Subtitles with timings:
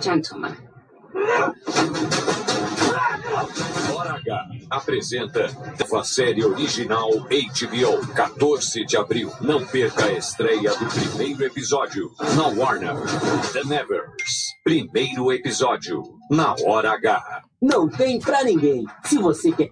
[0.00, 0.56] Gentlemen.
[3.94, 5.46] Hora H apresenta
[5.94, 9.30] a série original HBO, 14 de abril.
[9.40, 12.94] Não perca a estreia do primeiro episódio na Warner.
[13.52, 14.54] The Nevers.
[14.64, 17.42] Primeiro episódio na Hora H.
[17.60, 18.86] Não tem pra ninguém.
[19.04, 19.70] Se você quer.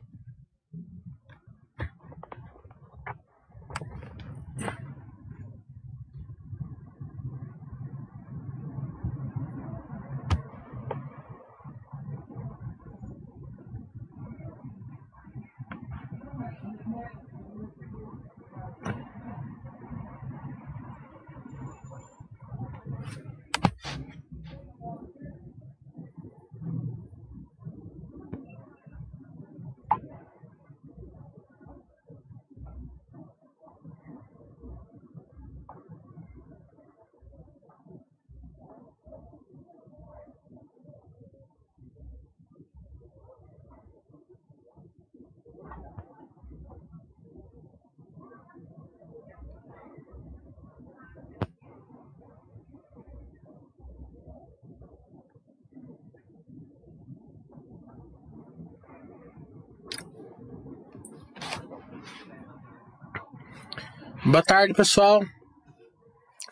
[64.31, 65.25] Boa tarde, pessoal.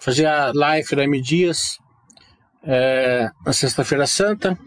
[0.01, 1.79] Fazer a live da M Dias
[2.63, 4.59] é, na Sexta-feira Santa.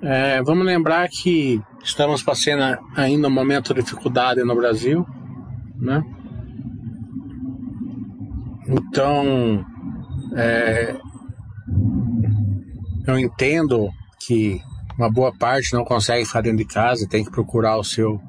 [0.00, 5.04] É, vamos lembrar que estamos passando ainda um momento de dificuldade no Brasil,
[5.74, 6.04] né?
[8.68, 9.66] Então,
[10.36, 10.96] é,
[13.08, 14.62] eu entendo que
[14.96, 18.20] uma boa parte não consegue ficar dentro de casa, tem que procurar o seu,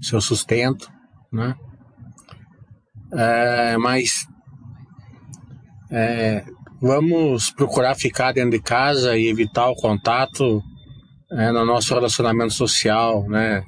[0.00, 0.90] seu sustento
[1.32, 1.54] né?
[3.12, 4.26] É, mas
[5.90, 6.44] é,
[6.80, 10.62] vamos procurar ficar dentro de casa e evitar o contato
[11.30, 13.62] é, no nosso relacionamento social, né?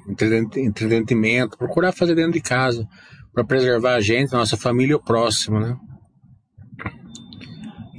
[0.57, 2.87] Entretenimento, procurar fazer dentro de casa
[3.33, 5.75] para preservar a gente, a nossa família e o próximo, né?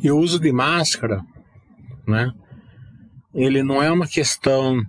[0.03, 1.21] E o uso de máscara,
[2.07, 2.31] né?
[3.35, 4.81] Ele não é uma questão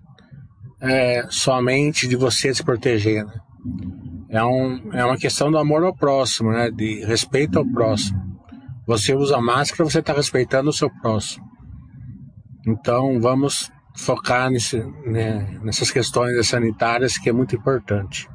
[0.81, 3.33] é, somente de você se proteger, né?
[4.29, 6.69] É, um, é uma questão do amor ao próximo, né?
[6.69, 8.19] De respeito ao próximo.
[8.85, 11.45] Você usa máscara, você está respeitando o seu próximo.
[12.65, 18.29] Então vamos focar nesse, né, nessas questões sanitárias que é muito importante.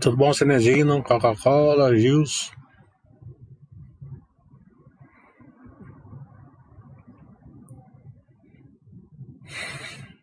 [0.00, 1.02] Tudo bom, Cenezino?
[1.02, 2.50] Coca-Cola, Gils?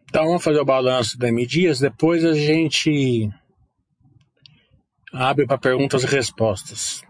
[0.09, 3.30] Então vamos fazer o balanço da M Dias, depois a gente
[5.14, 7.03] Abre para perguntas e respostas.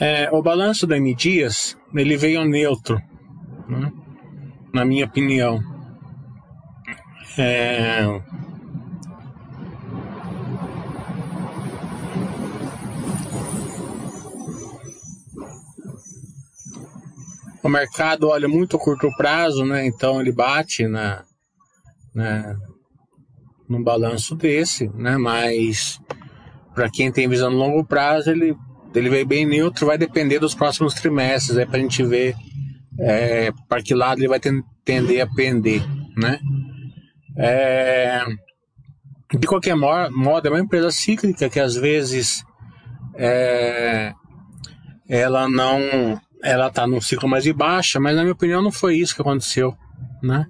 [0.00, 3.00] É, o balanço da M Dias, ele veio neutro,
[3.68, 3.92] né?
[4.72, 5.60] na minha opinião.
[7.38, 8.02] É,
[17.62, 19.86] o mercado olha muito curto prazo, né?
[19.86, 21.24] Então ele bate na,
[22.14, 22.56] na
[23.68, 25.16] num balanço desse, né?
[25.16, 26.00] Mas
[26.74, 28.56] para quem tem visão no longo prazo, ele
[28.94, 32.34] ele veio bem neutro, vai depender dos próximos trimestres, aí para a gente ver
[32.98, 34.40] é, para que lado ele vai
[34.84, 35.82] tender a pender,
[36.16, 36.38] né?
[37.36, 38.22] É,
[39.38, 42.44] de qualquer modo, é uma empresa cíclica que às vezes
[43.16, 44.12] é,
[45.08, 48.96] ela não ela tá num ciclo mais de baixa, mas na minha opinião não foi
[48.96, 49.74] isso que aconteceu,
[50.22, 50.44] né?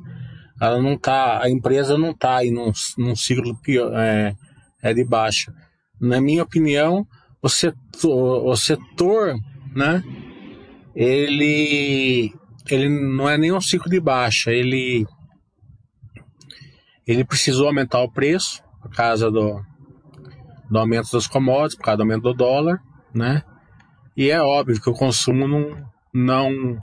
[0.60, 4.34] Ela não tá, a empresa não tá aí num, num ciclo pior, é,
[4.82, 5.52] é de baixa.
[6.00, 7.06] Na minha opinião,
[7.42, 9.34] o setor, o setor,
[9.74, 10.02] né?
[10.94, 12.32] Ele,
[12.70, 15.06] ele não é nem um ciclo de baixa, ele,
[17.06, 19.60] ele precisou aumentar o preço por causa do,
[20.70, 22.80] do aumento das commodities, por causa do aumento do dólar,
[23.14, 23.42] né?
[24.16, 26.78] E é óbvio que o consumo não, não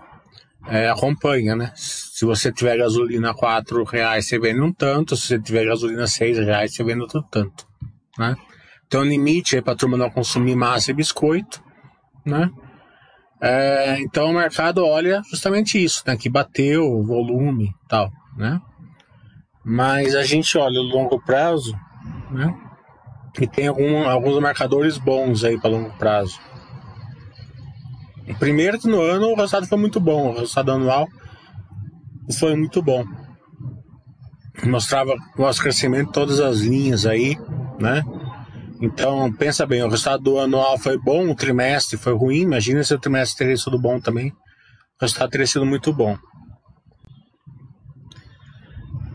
[0.67, 1.71] é, acompanha, né?
[1.75, 5.15] Se você tiver gasolina 4 reais, você vende um tanto.
[5.15, 7.67] Se você tiver gasolina 6 reais, você vende outro tanto,
[8.17, 8.35] né?
[8.95, 11.63] Um limite aí para a turma não consumir massa e biscoito,
[12.25, 12.49] né?
[13.41, 16.17] É, então o mercado olha justamente isso, né?
[16.17, 18.59] Que bateu o volume tal, né?
[19.63, 21.73] Mas a gente olha o longo prazo,
[22.31, 22.53] né?
[23.39, 26.39] E tem algum, alguns marcadores bons aí para longo prazo.
[28.37, 31.07] Primeiro que no ano o resultado foi muito bom, o resultado anual
[32.37, 33.03] foi muito bom.
[34.65, 37.37] Mostrava o nosso crescimento em todas as linhas aí,
[37.79, 38.03] né?
[38.81, 42.93] Então, pensa bem, o resultado do anual foi bom, o trimestre foi ruim, imagina se
[42.93, 44.29] o trimestre teria sido bom também.
[44.29, 44.35] O
[45.01, 46.17] resultado teria sido muito bom.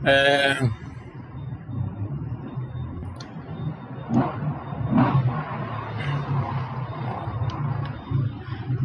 [0.05, 0.59] É...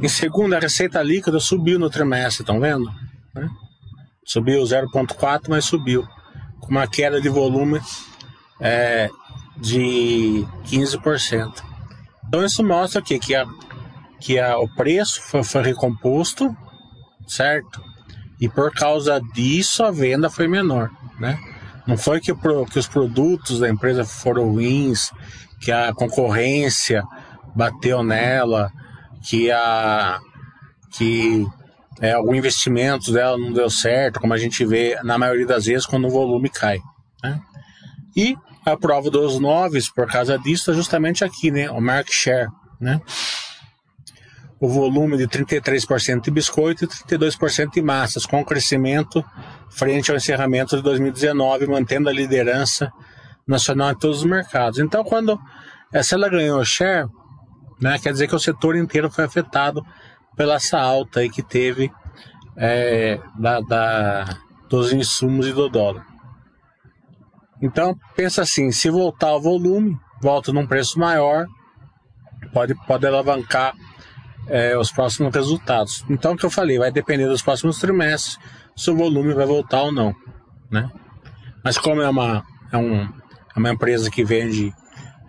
[0.01, 2.90] Em segundo, a receita líquida subiu no trimestre, estão vendo?
[3.36, 3.50] Né?
[4.25, 6.07] Subiu 0,4, mas subiu.
[6.60, 7.81] Com uma queda de volume
[8.62, 9.10] é,
[9.57, 11.63] de 15%.
[12.28, 13.46] Então isso mostra aqui que, a,
[14.19, 16.56] que a, o preço foi, foi recomposto,
[17.28, 17.84] certo?
[18.40, 21.38] E por causa disso a venda foi menor, né?
[21.86, 25.12] Não foi que, que os produtos da empresa foram ruins,
[25.60, 27.04] que a concorrência
[27.56, 28.72] bateu nela,
[29.24, 30.19] que a
[30.92, 31.45] que
[32.01, 35.86] é, o investimento dela não deu certo, como a gente vê na maioria das vezes
[35.86, 36.80] quando o volume cai.
[37.24, 37.39] Né?
[38.16, 38.36] E
[38.66, 41.69] a prova dos noves, por causa disso, é justamente aqui, né?
[41.69, 42.50] o market share.
[42.80, 43.00] Né?
[44.60, 49.24] O volume de 33% de biscoito e 32% de massas, com crescimento
[49.69, 52.92] frente ao encerramento de 2019, mantendo a liderança
[53.48, 54.80] nacional em todos os mercados.
[54.80, 55.39] Então, quando
[56.01, 57.07] se ela ganhou share,
[57.81, 57.97] né?
[57.99, 59.85] Quer dizer que o setor inteiro foi afetado
[60.35, 61.91] pela essa alta aí que teve
[62.55, 64.37] é, da, da,
[64.69, 66.05] dos insumos e do dólar.
[67.61, 71.45] Então, pensa assim, se voltar o volume, volta num preço maior,
[72.53, 73.73] pode, pode alavancar
[74.47, 76.05] é, os próximos resultados.
[76.09, 78.37] Então, o que eu falei, vai depender dos próximos trimestres
[78.75, 80.15] se o volume vai voltar ou não,
[80.71, 80.89] né?
[81.63, 84.73] Mas como é uma, é um, é uma empresa que vende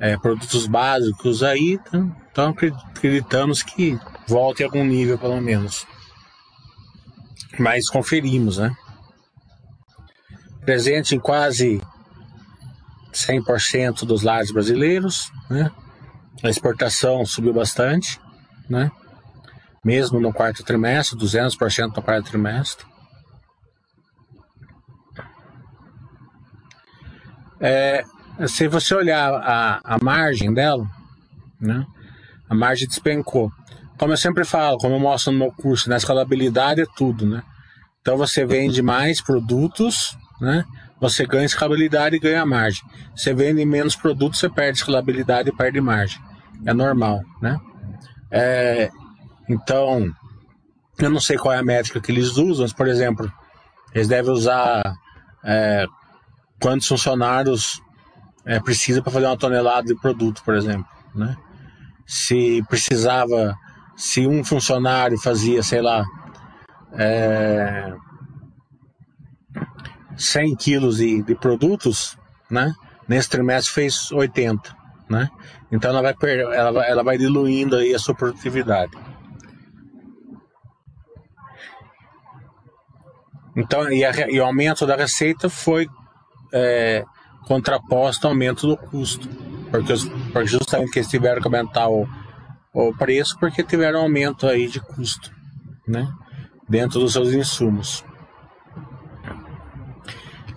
[0.00, 5.86] é, produtos básicos aí, então, então acreditamos que volte a algum nível pelo menos.
[7.58, 8.74] Mas conferimos, né?
[10.64, 11.80] Presente em quase
[13.12, 15.70] 100% dos lares brasileiros, né?
[16.42, 18.18] A exportação subiu bastante,
[18.68, 18.90] né?
[19.84, 22.86] Mesmo no quarto trimestre, 200% no quarto trimestre.
[27.60, 28.02] É,
[28.48, 30.86] se você olhar a, a margem dela,
[31.60, 31.84] né,
[32.48, 33.50] a margem despencou.
[33.98, 37.42] Como eu sempre falo, como eu mostro no meu curso, na escalabilidade é tudo, né?
[38.00, 40.64] Então você vende mais produtos, né?
[41.00, 42.82] Você ganha escalabilidade e ganha margem.
[43.14, 46.20] Você vende menos produtos, você perde escalabilidade e perde margem.
[46.64, 47.58] É normal, né?
[48.30, 48.90] É,
[49.48, 50.10] então,
[50.98, 53.30] eu não sei qual é a métrica que eles usam, mas, por exemplo,
[53.94, 54.82] eles devem usar
[55.44, 55.86] é,
[56.60, 57.80] quantos funcionários
[58.50, 61.36] é, precisa para fazer uma tonelada de produto, por exemplo, né?
[62.04, 63.56] Se precisava,
[63.96, 66.04] se um funcionário fazia, sei lá,
[66.94, 67.94] é,
[70.16, 72.18] 100 quilos de, de produtos,
[72.50, 72.74] né?
[73.06, 74.76] Nesse trimestre fez 80,
[75.08, 75.30] né?
[75.70, 76.14] Então ela vai,
[76.52, 78.90] ela ela vai diluindo aí a sua produtividade.
[83.56, 85.86] Então, e, a, e o aumento da receita foi
[86.52, 87.04] é,
[87.46, 89.28] contraposto ao aumento do custo.
[89.70, 92.06] Porque, os, porque justamente eles tiveram que aumentar o,
[92.72, 95.30] o preço porque tiveram aumento aí de custo,
[95.86, 96.08] né?
[96.68, 98.04] Dentro dos seus insumos.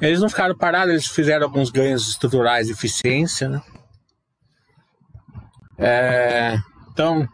[0.01, 3.61] Eles não ficaram parados, eles fizeram alguns ganhos estruturais de eficiência, né?
[5.77, 6.57] É,
[6.91, 7.27] então,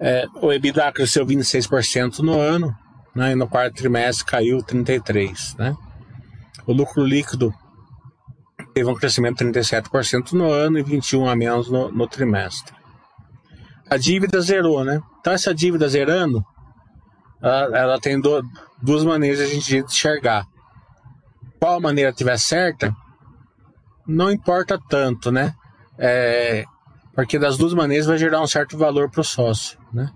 [0.00, 2.76] é, o EBITDA cresceu 26% no ano,
[3.14, 3.32] né?
[3.32, 5.76] E no quarto trimestre caiu 33%, né?
[6.66, 7.52] O lucro líquido
[8.78, 12.72] teve um crescimento de 37% no ano e 21% a menos no, no trimestre.
[13.90, 15.00] A dívida zerou, né?
[15.18, 16.44] Então, essa dívida zerando,
[17.42, 18.40] ela, ela tem do,
[18.80, 20.44] duas maneiras de a gente enxergar.
[21.58, 22.94] Qual maneira tiver certa,
[24.06, 25.52] não importa tanto, né?
[25.98, 26.64] É,
[27.16, 30.08] porque das duas maneiras vai gerar um certo valor para o sócio, né?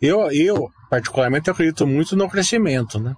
[0.00, 3.14] Eu, eu, particularmente, acredito muito no crescimento, né?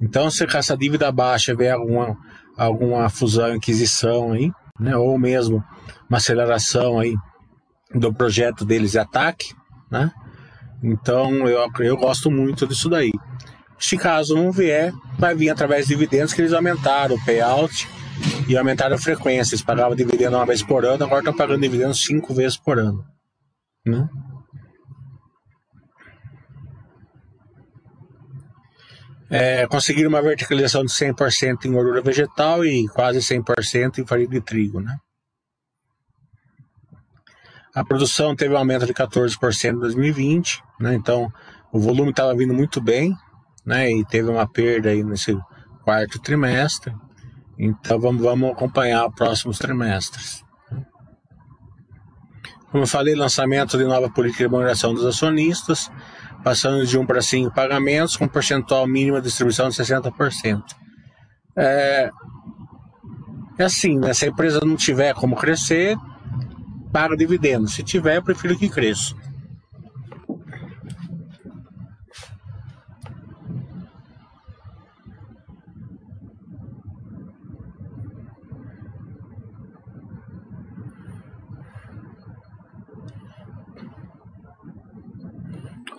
[0.00, 2.16] Então, se essa dívida baixa vier alguma,
[2.58, 5.64] alguma fusão, aquisição aí, né, ou mesmo
[6.08, 7.14] uma aceleração aí
[7.94, 9.54] do projeto deles de ataque,
[9.90, 10.10] né?
[10.82, 13.12] Então eu, eu gosto muito disso daí.
[13.78, 17.88] Se caso não vier, vai vir através de dividendos que eles aumentaram o payout
[18.48, 19.54] e aumentaram a frequência.
[19.54, 23.04] Eles pagavam dividendo uma vez por ano, agora estão pagando dividendos cinco vezes por ano.
[23.86, 24.08] Né?
[29.30, 34.40] É, conseguiram uma verticalização de 100% em gordura vegetal e quase 100% em farinha de
[34.40, 34.80] trigo.
[34.80, 34.96] Né?
[37.74, 40.94] A produção teve um aumento de 14% em 2020, né?
[40.94, 41.30] então
[41.72, 43.14] o volume estava vindo muito bem
[43.64, 43.90] né?
[43.90, 45.36] e teve uma perda aí nesse
[45.84, 46.94] quarto trimestre.
[47.58, 50.42] Então vamos, vamos acompanhar os próximos trimestres.
[52.70, 55.90] como eu falei, lançamento de nova política de remuneração dos acionistas,
[56.42, 60.62] passando de 1 para 5 pagamentos, com percentual mínimo de distribuição de 60%.
[61.56, 62.10] É,
[63.58, 64.14] é assim, né?
[64.14, 65.96] se a empresa não tiver como crescer,
[66.92, 67.68] paga dividendo.
[67.68, 69.14] Se tiver, eu prefiro que cresça.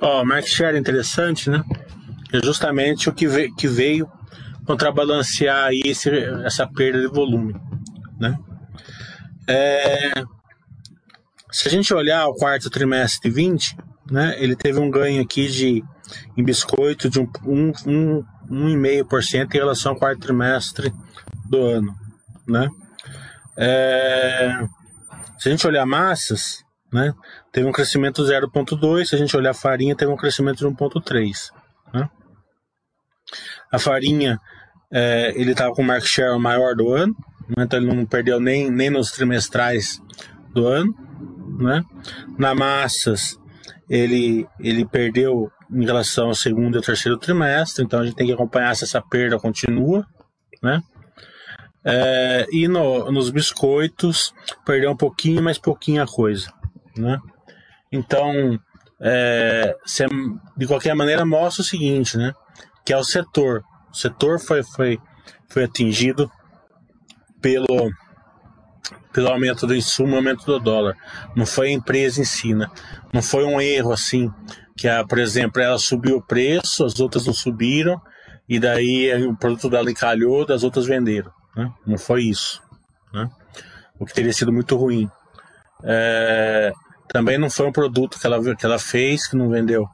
[0.01, 1.63] Ó, oh, market share interessante, né?
[2.31, 4.09] É justamente o que veio, que veio
[4.65, 6.09] contrabalancear aí esse,
[6.45, 7.55] essa perda de volume,
[8.19, 8.37] né?
[9.47, 10.23] É,
[11.51, 13.75] se a gente olhar o quarto trimestre de 20,
[14.11, 15.83] né, ele teve um ganho aqui de
[16.37, 20.93] em biscoito de 1,5% um, um, um, em relação ao quarto trimestre
[21.47, 21.95] do ano,
[22.47, 22.69] né?
[23.57, 24.67] É,
[25.37, 27.13] se a gente olhar massas, né,
[27.51, 29.05] teve um crescimento 0,2.
[29.05, 31.51] Se a gente olhar farinha, teve um crescimento de 1,3.
[31.93, 32.09] Né?
[33.71, 34.39] A farinha,
[34.91, 37.15] é, ele estava com o market share maior do ano,
[37.55, 40.01] né, então ele não perdeu nem, nem nos trimestrais
[40.53, 40.93] do ano.
[41.59, 41.83] Né?
[42.37, 43.37] Na massas,
[43.89, 48.33] ele, ele perdeu em relação ao segundo e terceiro trimestre, então a gente tem que
[48.33, 50.05] acompanhar se essa perda continua.
[50.63, 50.81] Né?
[51.83, 54.33] É, e no, nos biscoitos,
[54.65, 56.51] perdeu um pouquinho, mas pouquinha coisa.
[56.97, 57.19] Né?
[57.91, 58.59] Então,
[59.01, 59.75] é,
[60.57, 62.33] de qualquer maneira, mostra o seguinte, né?
[62.85, 63.63] Que é o setor.
[63.91, 64.99] O setor foi, foi,
[65.47, 66.29] foi atingido
[67.41, 67.91] pelo,
[69.13, 70.95] pelo aumento do insumo, aumento do dólar.
[71.35, 72.67] Não foi a empresa em si, né?
[73.13, 74.31] Não foi um erro assim,
[74.77, 77.99] que, a, por exemplo, ela subiu o preço, as outras não subiram,
[78.47, 81.31] e daí o produto dela encalhou, das outras venderam.
[81.55, 81.71] Né?
[81.85, 82.61] Não foi isso.
[83.13, 83.29] Né?
[83.99, 85.09] O que teria sido muito ruim.
[85.83, 86.73] É,
[87.07, 89.87] também não foi um produto que ela, que ela fez que não vendeu.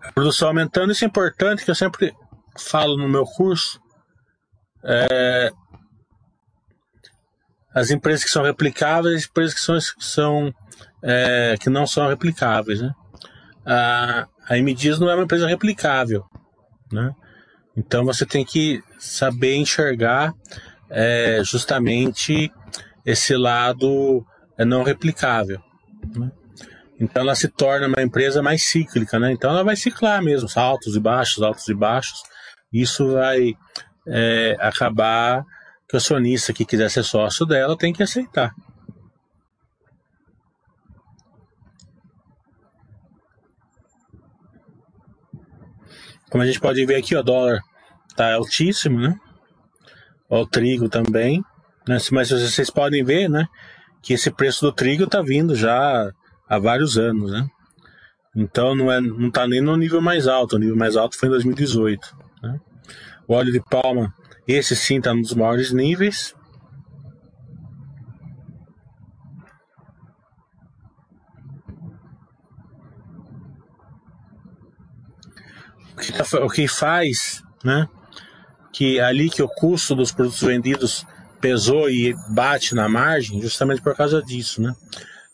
[0.00, 2.14] A produção aumentando, isso é importante, que eu sempre
[2.58, 3.80] falo no meu curso.
[4.84, 5.50] É,
[7.74, 10.54] as empresas que são replicáveis, as empresas que são, são
[11.02, 12.90] é, que não são replicáveis, né?
[13.66, 16.24] A, a MDIS não é uma empresa replicável,
[16.90, 17.12] né?
[17.76, 20.32] Então você tem que saber enxergar
[20.90, 22.50] é, justamente
[23.04, 24.24] esse lado
[24.58, 25.60] é, não replicável.
[26.16, 26.30] Né?
[26.98, 29.30] Então ela se torna uma empresa mais cíclica, né?
[29.30, 32.22] Então ela vai ciclar mesmo, altos e baixos, altos e baixos.
[32.72, 33.54] Isso vai
[34.08, 35.44] é, acabar
[35.88, 38.52] que o acionista que quiser ser sócio dela tem que aceitar.
[46.30, 47.60] Como a gente pode ver aqui, o dólar
[48.08, 49.16] está altíssimo, né?
[50.28, 51.42] O trigo também,
[51.86, 51.98] né?
[52.10, 53.46] Mas vocês podem ver, né?
[54.02, 56.10] Que esse preço do trigo está vindo já
[56.48, 57.46] há vários anos, né?
[58.36, 60.56] Então não é, não está nem no nível mais alto.
[60.56, 62.14] O nível mais alto foi em 2018.
[62.42, 62.60] Né?
[63.26, 64.12] O óleo de palma,
[64.46, 66.35] esse sim está nos maiores níveis.
[76.44, 77.88] O que, faz, né?
[78.72, 81.06] Que ali que o custo dos produtos vendidos
[81.40, 84.74] pesou e bate na margem, justamente por causa disso, né?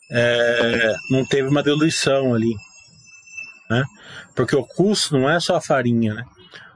[0.09, 2.53] É, não teve uma diluição ali,
[3.69, 3.83] né?
[4.35, 6.23] Porque o custo não é só a farinha, né?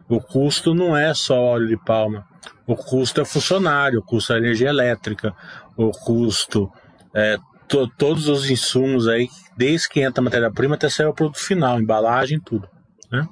[0.10, 2.25] O custo não é só óleo de palma.
[2.65, 5.34] O custo é funcionário, o custo é energia elétrica,
[5.77, 6.72] o custo
[7.13, 11.39] é to, todos os insumos aí, desde que entra a matéria-prima até sair o produto
[11.39, 12.67] final, embalagem, tudo,
[13.12, 13.27] né?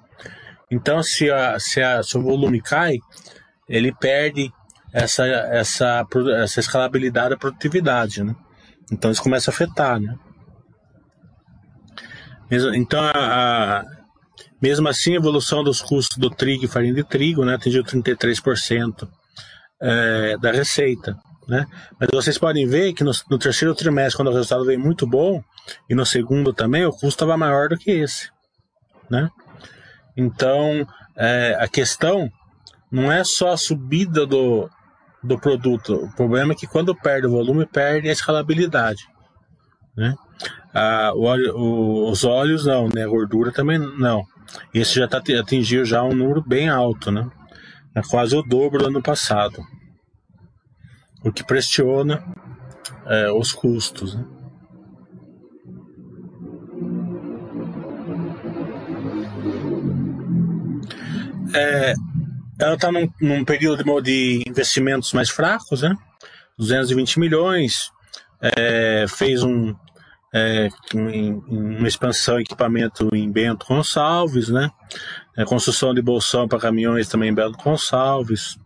[0.75, 2.97] Então, se, a, se, a, se o volume cai,
[3.67, 4.51] ele perde
[4.91, 6.05] essa, essa,
[6.43, 8.35] essa escalabilidade da produtividade, né?
[8.91, 10.15] Então, isso começa a afetar, né?
[12.51, 13.11] Então, a,
[13.79, 13.83] a,
[14.61, 19.07] mesmo assim, a evolução dos custos do trigo e farinha de trigo né, atingiu 33%
[19.81, 21.17] é, da receita.
[21.47, 21.65] Né?
[21.99, 25.41] Mas vocês podem ver que no, no, terceiro trimestre, quando o resultado veio muito bom,
[25.89, 28.29] e no segundo também, o custo estava maior do que esse.
[29.09, 29.29] Né?
[30.17, 32.29] Então, é, a questão
[32.91, 34.69] não é só a subida do,
[35.23, 35.95] do produto.
[35.95, 39.03] O problema é que quando perde o volume, perde a escalabilidade.
[39.97, 40.15] Né?
[40.73, 43.03] Ah, óleo, o, os óleos não, né?
[43.03, 44.23] A gordura também não.
[44.73, 47.29] Esse já tá, atingiu já um número bem alto, né?
[47.95, 49.61] É quase o dobro do ano passado.
[51.23, 52.23] O que pressiona
[53.05, 54.15] é, os custos.
[54.15, 54.25] Né?
[61.55, 61.93] É,
[62.59, 65.95] ela está num, num, período de, de, investimentos mais fracos, né?
[66.57, 67.91] 220 milhões,
[68.41, 69.73] é, fez um,
[70.33, 74.69] é, uma expansão equipamento em Bento Gonçalves, né?
[75.37, 78.57] É, construção de bolsão para caminhões também em Bento Gonçalves,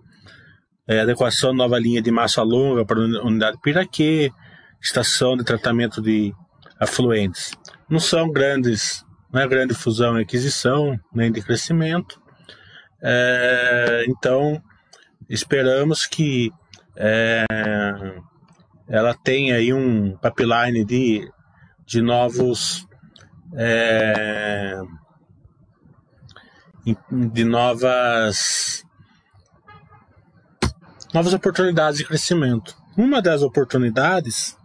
[0.87, 4.31] é, adequação nova linha de massa longa para a unidade Piraquê,
[4.81, 6.33] estação de tratamento de
[6.79, 7.51] afluentes.
[7.87, 12.19] Não são grandes, não é grande fusão e aquisição, nem de crescimento.
[13.01, 14.61] É, então,
[15.29, 16.51] esperamos que
[16.95, 17.45] é,
[18.87, 21.31] ela tenha aí um pipeline de,
[21.85, 22.85] de novos
[23.55, 24.79] é,
[27.11, 28.83] de novas
[31.13, 32.75] novas oportunidades de crescimento.
[32.97, 34.57] Uma das oportunidades,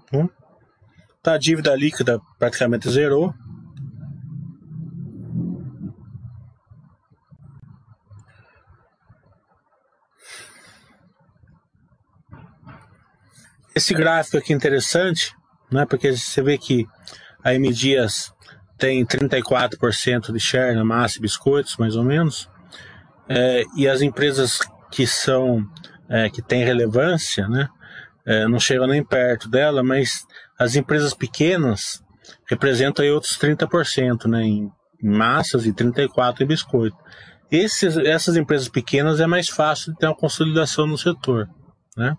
[1.22, 3.32] tá, a dívida líquida praticamente zerou.
[13.74, 15.34] Esse gráfico aqui é interessante,
[15.70, 16.86] né, porque você vê que
[17.42, 18.32] a M Dias
[18.78, 22.48] tem 34% de share na massa e biscoitos, mais ou menos,
[23.28, 25.66] é, e as empresas que são
[26.08, 27.68] é, que têm relevância, né,
[28.24, 30.24] é, não chegam nem perto dela, mas
[30.58, 32.02] as empresas pequenas
[32.48, 34.70] representam aí outros 30%, né, em
[35.02, 36.96] massas e 34% em biscoito.
[37.50, 41.48] Esses, essas empresas pequenas é mais fácil de ter uma consolidação no setor,
[41.96, 42.16] né?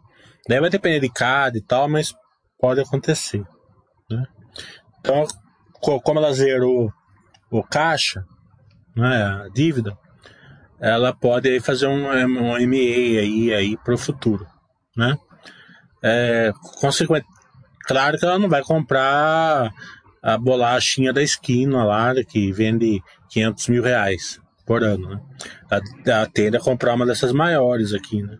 [0.47, 2.13] Daí vai depender de cada e tal, mas
[2.59, 3.43] pode acontecer.
[4.09, 4.23] Né?
[4.99, 5.25] Então,
[6.03, 6.91] como ela zerou
[7.49, 8.23] o caixa,
[8.95, 9.97] né, a dívida,
[10.79, 14.45] ela pode fazer um, um MA aí, aí para o futuro.
[14.95, 15.17] Né?
[16.03, 17.25] É, consequente,
[17.87, 19.71] claro que ela não vai comprar
[20.21, 25.09] a bolachinha da esquina lá, que vende 500 mil reais por ano.
[25.09, 25.21] Né?
[25.69, 28.21] Ela, ela tende a comprar uma dessas maiores aqui.
[28.21, 28.37] Né?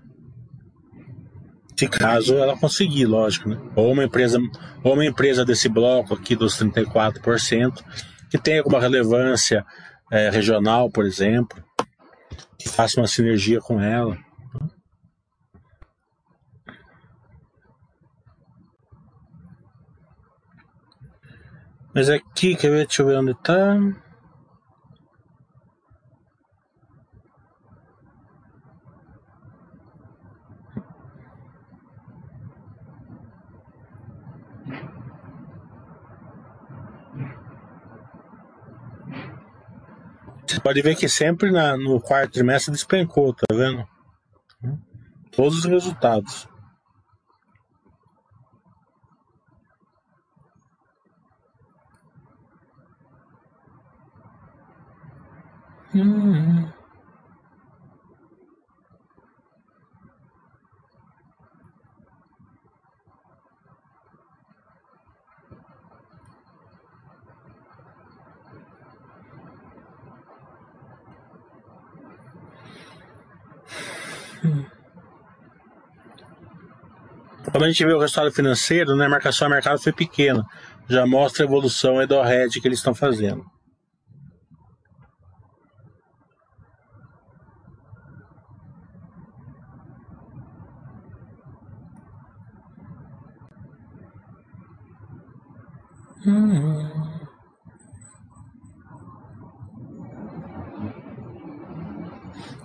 [1.77, 3.59] Se caso ela conseguir, lógico, né?
[3.75, 4.40] Ou uma empresa,
[4.81, 7.83] ou uma empresa desse bloco aqui dos 34%,
[8.29, 9.66] que tenha alguma relevância
[10.11, 11.61] é, regional, por exemplo,
[12.57, 14.18] que faça uma sinergia com ela.
[21.94, 22.85] Mas aqui, quer ver?
[22.85, 23.77] Deixa eu ver onde está.
[40.48, 43.88] Você pode ver que sempre na, no quarto trimestre despencou, tá vendo?
[45.31, 46.48] Todos os resultados.
[55.94, 56.70] Hum.
[77.55, 80.46] Quando a gente vê o resultado financeiro, né, a marcação a mercado foi pequena.
[80.89, 83.46] Já mostra a evolução do hedge que eles estão fazendo.
[96.27, 96.91] Hum.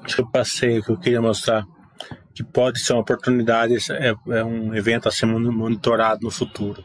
[0.02, 1.64] Acho que eu passei o que eu queria mostrar
[2.34, 6.82] que pode ser uma oportunidade, é, é um evento a ser monitorado no futuro.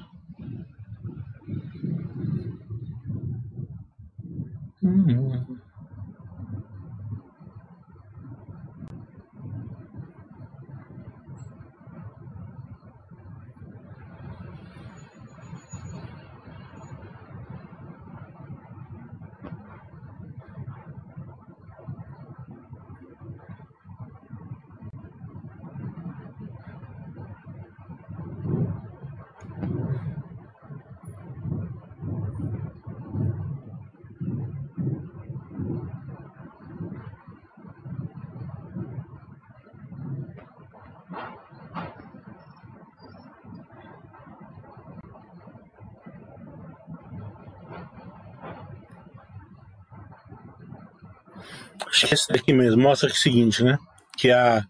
[52.16, 53.78] Esse daqui mesmo mostra é o seguinte, né?
[54.18, 54.64] Que a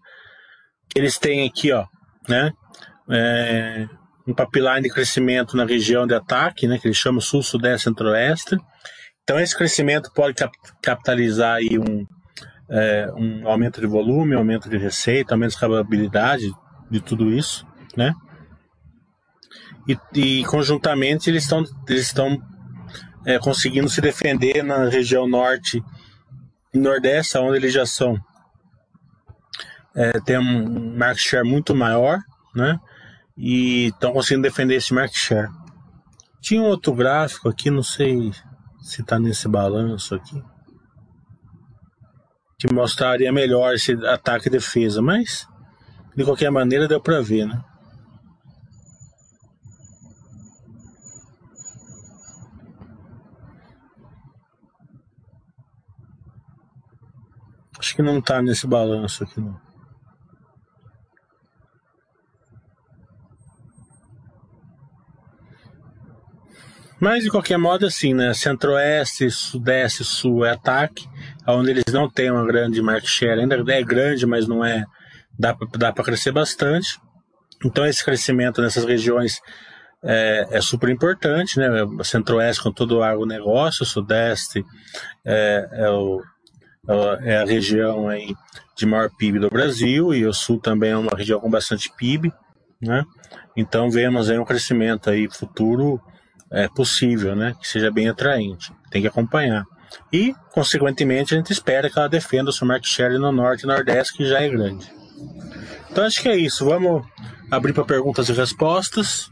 [0.94, 1.86] eles têm aqui, ó,
[2.28, 2.50] né?
[3.10, 3.86] É,
[4.26, 6.78] um pipeline de crescimento na região de ataque, né?
[6.78, 8.56] Que eles chamam Sul, Sudeste, Centro-Oeste.
[9.22, 12.04] Então esse crescimento pode cap capitalizar aí um
[12.68, 16.50] é, um aumento de volume, um aumento de receita, aumento de escalabilidade
[16.90, 17.64] de tudo isso,
[17.96, 18.12] né?
[19.88, 22.36] E, e conjuntamente eles estão eles estão
[23.24, 25.80] é, conseguindo se defender na região norte
[26.78, 28.18] nordeste, onde eles já são
[29.96, 32.18] é, tem um market share muito maior,
[32.54, 32.78] né?
[33.36, 35.48] E estão conseguindo defender esse market share.
[36.42, 38.30] Tinha um outro gráfico aqui, não sei
[38.82, 40.40] se está nesse balanço aqui,
[42.58, 45.48] que mostraria melhor esse ataque e defesa, mas
[46.14, 47.62] de qualquer maneira deu para ver, né?
[57.86, 59.60] Acho que não está nesse balanço aqui não.
[66.98, 68.34] Mas de qualquer modo, assim, né?
[68.34, 71.08] Centro-Oeste, Sudeste, Sul é ataque,
[71.46, 74.84] onde eles não têm uma grande market share, ainda é grande, mas não é.
[75.38, 76.98] dá para crescer bastante.
[77.64, 79.40] Então, esse crescimento nessas regiões
[80.02, 81.68] é, é super importante, né?
[82.02, 84.64] Centro-Oeste com todo o agronegócio, Sudeste
[85.24, 86.20] é, é, o,
[87.22, 88.34] é a região aí
[88.76, 92.32] de maior PIB do Brasil e o Sul também é uma região com bastante PIB,
[92.80, 93.04] né?
[93.56, 96.00] Então, vemos aí um crescimento aí futuro
[96.50, 97.54] é, possível, né?
[97.60, 98.72] Que seja bem atraente.
[98.90, 99.64] Tem que acompanhar.
[100.12, 103.66] E, consequentemente, a gente espera que ela defenda o seu market share no norte e
[103.66, 104.92] nordeste, que já é grande.
[105.90, 106.64] Então, acho que é isso.
[106.64, 107.04] Vamos
[107.50, 109.30] abrir para perguntas e respostas.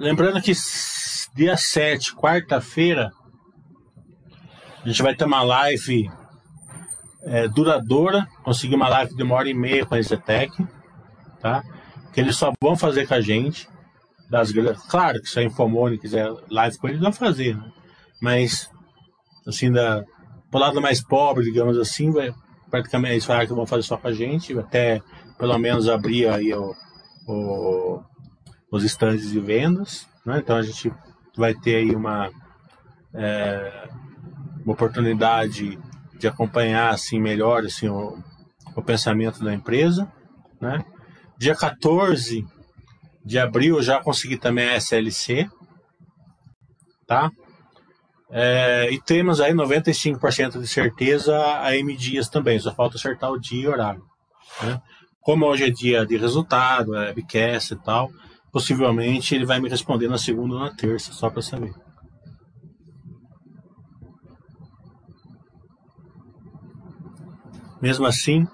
[0.00, 0.52] Lembrando que
[1.34, 3.12] dia 7, quarta-feira,
[4.82, 6.10] a gente vai ter uma live
[7.24, 8.26] é, duradoura.
[8.42, 10.50] Conseguir uma live de uma hora e meia com a Zetec,
[11.38, 11.62] tá?
[12.14, 13.68] Que eles só vão fazer com a gente.
[14.30, 14.50] Das,
[14.88, 17.70] claro que se a Infomone quiser live com eles, vão fazer, né?
[18.22, 18.70] Mas,
[19.46, 20.02] assim, da,
[20.50, 22.32] pro lado mais pobre, digamos assim, vai,
[22.70, 25.02] praticamente eles falaram que vão fazer só com a gente, até
[25.38, 26.72] pelo menos abrir aí o,
[27.28, 28.02] o
[28.70, 30.06] os estandes de vendas.
[30.24, 30.38] Né?
[30.38, 30.92] Então a gente
[31.36, 32.30] vai ter aí uma,
[33.14, 33.88] é,
[34.64, 35.78] uma oportunidade
[36.18, 38.18] de acompanhar assim melhor assim, o,
[38.76, 40.10] o pensamento da empresa.
[40.60, 40.84] Né?
[41.38, 42.46] Dia 14
[43.24, 45.48] de abril eu já consegui também a SLC.
[47.06, 47.30] Tá?
[48.30, 53.40] É, e temos aí 95% de certeza a M Dias também, só falta acertar o
[53.40, 54.04] dia e horário.
[54.62, 54.80] Né?
[55.20, 58.10] Como hoje é dia de resultado, é webcast e tal,
[58.52, 61.72] Possivelmente ele vai me responder na segunda ou na terça, só para saber.
[67.80, 68.46] Mesmo assim,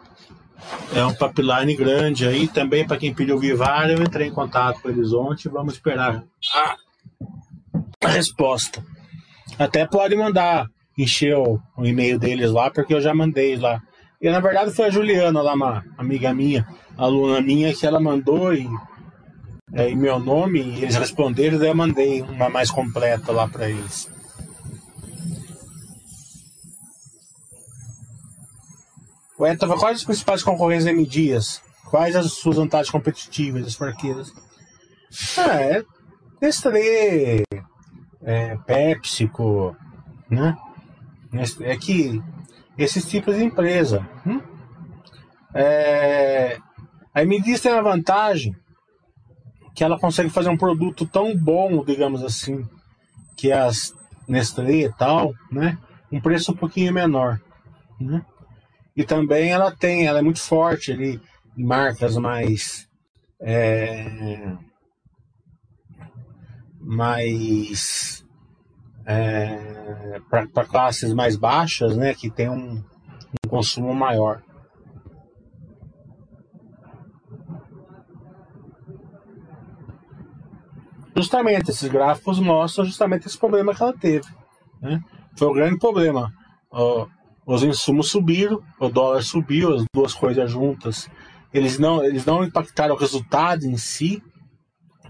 [0.94, 2.46] é um pipeline grande aí.
[2.46, 5.48] Também para quem pediu Vivar, eu entrei em contato com o Horizonte.
[5.48, 6.22] Vamos esperar
[6.54, 6.76] a,
[8.04, 8.84] a resposta.
[9.58, 13.82] Até pode mandar encher o, o, e-mail deles lá, porque eu já mandei lá.
[14.20, 18.54] E na verdade foi a Juliana lá, uma amiga minha, aluna minha, que ela mandou
[18.54, 18.66] e
[19.72, 23.68] é, em meu nome, e eles responderam, daí eu mandei uma mais completa lá para
[23.68, 24.08] eles.
[29.38, 31.60] O Etava, quais os principais concorrentes da M Dias?
[31.90, 34.32] Quais as suas vantagens competitivas das franquias?
[35.36, 35.84] Ah, é
[36.40, 37.42] Nestlé,
[38.22, 39.76] é, PepsiCo,
[40.30, 40.56] né?
[41.60, 42.22] É que
[42.78, 44.08] esses tipos de empresa.
[44.26, 44.40] Hum?
[45.54, 46.58] É,
[47.12, 48.56] a M Dias tem uma vantagem
[49.76, 52.66] que ela consegue fazer um produto tão bom, digamos assim,
[53.36, 53.94] que as
[54.26, 55.78] Nestlé e tal, né?
[56.10, 57.38] Um preço um pouquinho menor,
[58.00, 58.24] né?
[58.96, 61.20] E também ela tem, ela é muito forte ali
[61.56, 62.88] em marcas mais
[63.38, 64.56] é,
[66.80, 68.24] mais
[69.04, 72.14] é, para classes mais baixas, né?
[72.14, 72.82] Que tem um,
[73.44, 74.42] um consumo maior.
[81.16, 84.26] Justamente, esses gráficos mostram justamente esse problema que ela teve.
[84.82, 85.00] Né?
[85.36, 86.30] Foi o grande problema.
[87.46, 91.08] os insumos subiram, o dólar subiu, as duas coisas juntas.
[91.54, 94.22] Eles não, eles não impactaram o resultado em si,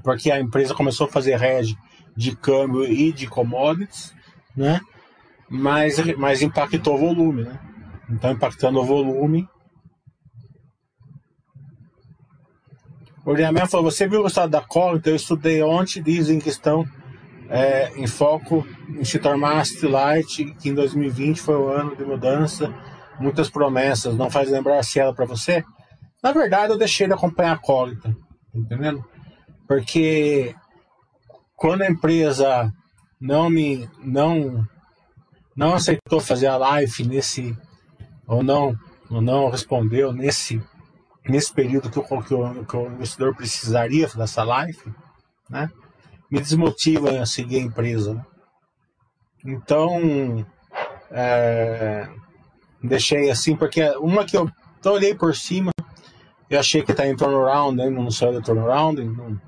[0.05, 1.77] porque a empresa começou a fazer hedge
[2.17, 4.15] de câmbio e de commodities,
[4.57, 4.81] né?
[5.49, 7.43] mas, mas impactou o volume.
[7.43, 7.59] Né?
[8.09, 9.49] Então, impactando o volume,
[13.27, 14.99] O Liamel falou, você viu o estado da cola?
[14.99, 16.87] Então eu estudei ontem, dizem que estão
[17.51, 22.73] é, em foco em se tornar Light, que em 2020 foi o ano de mudança,
[23.19, 25.65] muitas promessas, não faz lembrar a Cielo para você?
[26.23, 29.05] Na verdade, eu deixei de acompanhar a Cólita, tá entendendo?
[29.67, 30.55] Porque
[31.57, 32.73] quando a empresa
[33.21, 34.65] não me não
[35.57, 37.59] não aceitou fazer a live nesse
[38.25, 38.77] ou não
[39.11, 40.63] ou não respondeu nesse
[41.29, 44.95] nesse período que o, que que o investidor precisaria dessa live,
[45.49, 45.71] né?
[46.31, 48.15] Me desmotiva a seguir a empresa.
[48.15, 48.25] Né?
[49.45, 50.47] Então,
[51.11, 52.09] é,
[52.83, 54.51] deixei assim, porque uma que eu,
[54.85, 55.73] eu olhei por cima,
[56.49, 57.91] eu achei que está em turnaround, né?
[57.91, 59.41] não saiu de turnaround, não,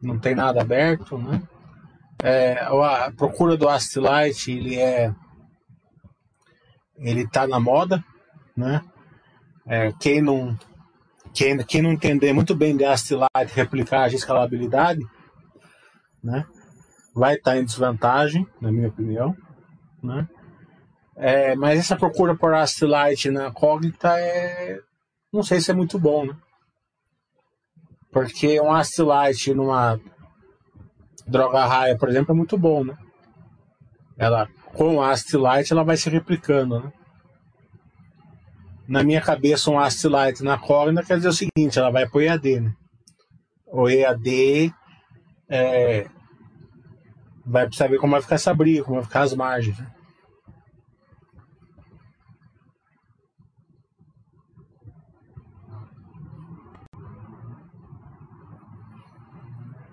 [0.00, 1.42] não tem nada aberto, né?
[2.22, 5.12] É, a procura do Astilite, ele é
[6.96, 8.02] ele tá na moda,
[8.56, 8.82] né?
[9.66, 10.56] É, quem não
[11.34, 15.00] quem, quem não entender muito bem de Astilite, replicagem escalabilidade,
[16.22, 16.46] né?
[17.14, 19.36] Vai estar tá em desvantagem, na minha opinião,
[20.02, 20.28] né?
[21.16, 24.80] É, mas essa procura por Astilite na Cognita é
[25.32, 26.36] não sei se é muito bom, né?
[28.12, 30.00] Porque um Astilite numa
[31.26, 32.96] droga raia, por exemplo, é muito bom, né?
[34.16, 36.92] Ela, com o Astilite, ela vai se replicando, né?
[38.86, 42.20] Na minha cabeça, um Astilite na cólera quer dizer o seguinte, ela vai para o
[42.20, 42.74] EAD, né?
[43.66, 44.72] O EAD
[45.48, 46.06] é,
[47.44, 49.90] vai saber como vai ficar essa briga, como vai ficar as margens, né?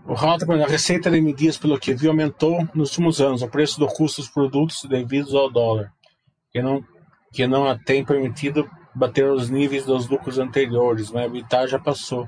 [0.05, 3.79] O Haldeman, a receita de medidas pelo que viu aumentou nos últimos anos o preço
[3.79, 5.93] do custo dos produtos devidos ao dólar,
[6.51, 6.83] que não,
[7.31, 11.79] que não a tem permitido bater os níveis dos lucros anteriores, mas a EBITDA já
[11.79, 12.27] passou.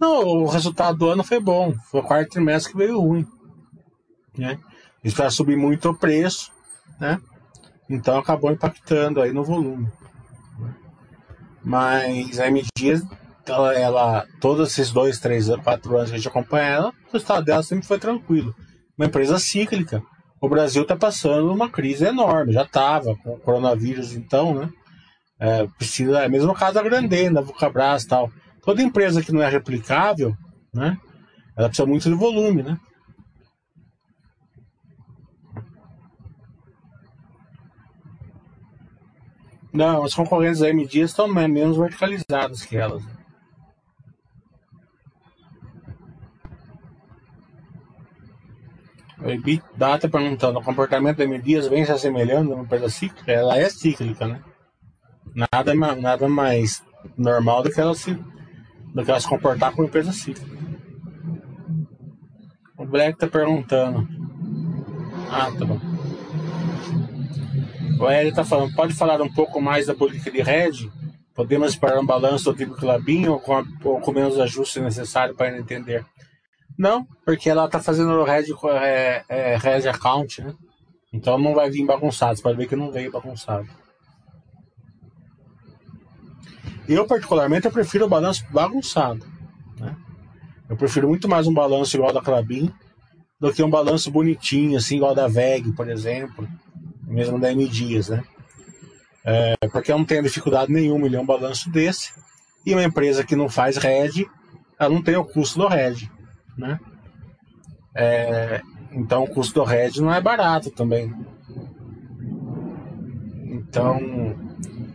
[0.00, 3.26] Não, o resultado do ano foi bom, foi o quarto trimestre que veio ruim.
[4.36, 4.58] Né?
[5.02, 6.52] Isso vai subir muito o preço,
[7.00, 7.20] né?
[7.90, 9.90] então acabou impactando aí no volume.
[11.64, 12.62] Mas a M
[13.46, 17.44] ela, ela, todos esses dois, três, quatro anos que a gente acompanha ela, o estado
[17.44, 18.54] dela sempre foi tranquilo.
[18.96, 20.02] Uma empresa cíclica.
[20.40, 24.70] O Brasil está passando uma crise enorme, já estava com o coronavírus, então, né?
[25.40, 28.30] É, precisa, é mesmo caso da Grandena, da Vulcabras e tal.
[28.62, 30.36] Toda empresa que não é replicável,
[30.74, 30.98] né?
[31.56, 32.78] Ela precisa muito de volume, né?
[39.72, 43.04] Não, as concorrentes da MD estão menos verticalizadas que elas.
[49.18, 53.30] O Data perguntando, o comportamento da Medias vem se assemelhando a uma empresa cíclica?
[53.30, 54.42] Ela é cíclica, né?
[55.34, 56.82] Nada, nada mais
[57.16, 58.12] normal do que ela se,
[58.94, 60.58] do que ela se comportar como empresa cíclica.
[62.76, 64.08] O Black tá perguntando.
[65.30, 65.80] Ah, tá bom.
[68.00, 70.88] O Hélio tá falando, pode falar um pouco mais da política de Red?
[71.34, 75.56] Podemos esperar um balanço do tipo Clabin ou com, ou com menos ajustes necessários para
[75.56, 76.04] entender?
[76.78, 78.44] Não, porque ela tá fazendo o red,
[78.82, 80.54] é, é, red account, né?
[81.12, 82.36] Então não vai vir bagunçado.
[82.36, 83.68] Você pode ver que não veio bagunçado.
[86.88, 89.26] Eu, particularmente, eu prefiro o balanço bagunçado.
[89.78, 89.94] Né?
[90.68, 92.72] Eu prefiro muito mais um balanço igual da Clabin
[93.38, 96.48] do que um balanço bonitinho, assim, igual da VEG, por exemplo.
[97.02, 98.24] Mesmo da M Dias, né?
[99.24, 102.12] É, porque eu não tenho dificuldade nenhuma em ler um balanço desse.
[102.66, 104.26] E uma empresa que não faz RED,
[104.78, 106.10] ela não tem o custo do RED
[106.58, 106.80] né?
[107.94, 108.60] É,
[108.92, 111.14] então o custo do RED não é barato também.
[113.44, 114.00] Então,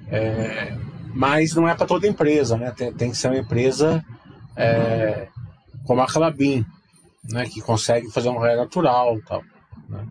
[0.10, 0.78] é,
[1.14, 2.72] mas não é para toda empresa, né?
[2.72, 4.04] Tem, tem, que ser uma empresa
[4.56, 5.28] é,
[5.86, 6.66] como a Clabin,
[7.30, 7.46] né?
[7.48, 9.44] Que consegue fazer um RED natural, tal.
[9.88, 10.08] Né?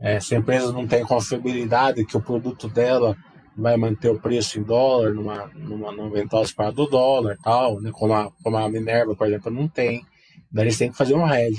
[0.00, 3.16] É, se a empresa não tem confiabilidade que o produto dela
[3.56, 7.90] vai manter o preço em dólar numa, numa, numa eventual disparada do dólar, tal, né?
[7.92, 10.06] Como a, como a Minerva, por exemplo, não tem.
[10.52, 11.54] Daí eles têm que fazer um red.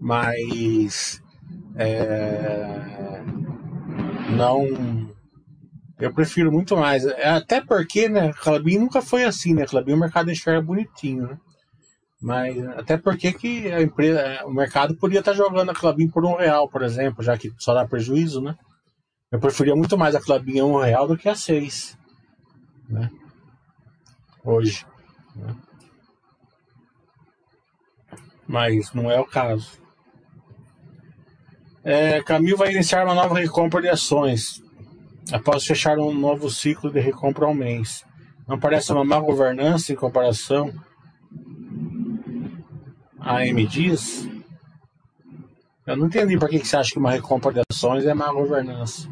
[0.00, 1.22] Mas
[1.76, 3.22] é,
[4.30, 5.01] não.
[6.02, 7.06] Eu prefiro muito mais.
[7.06, 9.64] Até porque, né, Clabin nunca foi assim, né?
[9.66, 11.38] Clabin o mercado enxerga bonitinho, né?
[12.20, 16.36] Mas até porque que a empresa, o mercado podia estar jogando a Clabin por um
[16.36, 18.56] real, por exemplo, já que só dá prejuízo, né?
[19.30, 21.96] Eu preferia muito mais a Clabin a um real do que a seis,
[22.88, 23.08] né?
[24.44, 24.84] Hoje.
[25.36, 25.56] Né?
[28.46, 29.80] mas não é o caso.
[31.82, 34.61] É, Camil vai iniciar uma nova recompra de ações
[35.30, 38.04] após fechar um novo ciclo de recompra ao mês.
[38.48, 40.72] Não parece uma má governança em comparação
[43.20, 44.28] a M Dias?
[45.86, 49.08] Eu não entendi por que você acha que uma recompra de ações é má governança.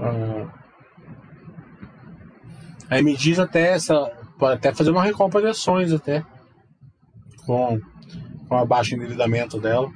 [0.00, 0.52] Ah,
[2.90, 3.94] a M Dias até essa,
[4.38, 6.24] pode até fazer uma recompra de ações até
[7.46, 7.80] com,
[8.48, 9.90] com a baixo endividamento dela.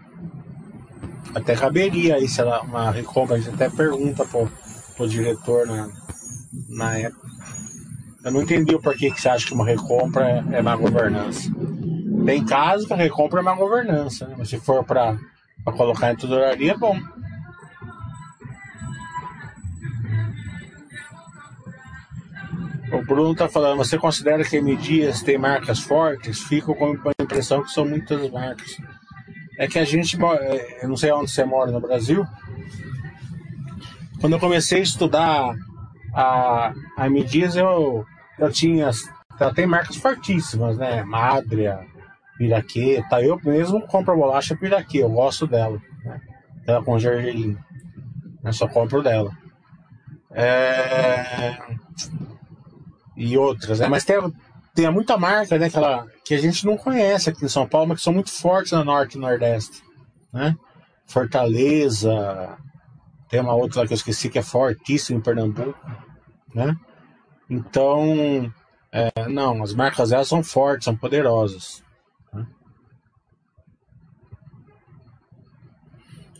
[1.38, 4.50] Até caberia aí se ela uma recompra, a gente até pergunta pro,
[4.96, 5.88] pro diretor na,
[6.68, 7.28] na época.
[8.24, 11.48] Eu não entendi o porquê que você acha que uma recompra é, é má governança.
[12.26, 14.34] Tem casos que a recompra é má governança, né?
[14.36, 15.16] mas se for para
[15.76, 16.98] colocar em tesouraria, é bom.
[22.92, 26.40] O Bruno está falando, você considera que M Dias tem marcas fortes?
[26.40, 28.76] Fico com a impressão que são muitas marcas.
[29.58, 32.24] É que a gente, é, eu não sei onde você mora no Brasil,
[34.20, 35.54] quando eu comecei a estudar
[36.14, 38.06] a, a M Dias, eu,
[38.38, 38.90] eu tinha,
[39.38, 41.02] ela tem marcas fortíssimas, né?
[41.02, 41.80] Madria,
[42.36, 43.20] Piraquê, tá?
[43.20, 46.20] Eu mesmo compro a bolacha Piraquê, eu gosto dela, né?
[46.66, 47.58] Ela com gergelim.
[48.44, 49.30] Eu só compro dela.
[50.30, 51.58] É
[53.18, 53.88] e outras, né?
[53.88, 54.16] Mas tem,
[54.78, 57.88] tem muita marca, né, que, ela, que a gente não conhece aqui em São Paulo,
[57.88, 59.82] mas que são muito fortes no Norte e Nordeste,
[60.32, 60.56] né?
[61.04, 62.56] Fortaleza,
[63.28, 65.76] tem uma outra lá que eu esqueci que é fortíssima em Pernambuco,
[66.54, 66.76] né?
[67.50, 68.52] Então,
[68.92, 71.82] é, não, as marcas elas são fortes, são poderosas.
[72.32, 72.46] Né?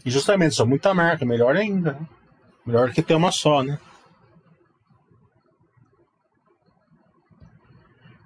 [0.05, 1.94] E justamente, são muita marca, melhor ainda.
[1.94, 2.09] Né?
[2.64, 3.81] Melhor que ter uma só, né?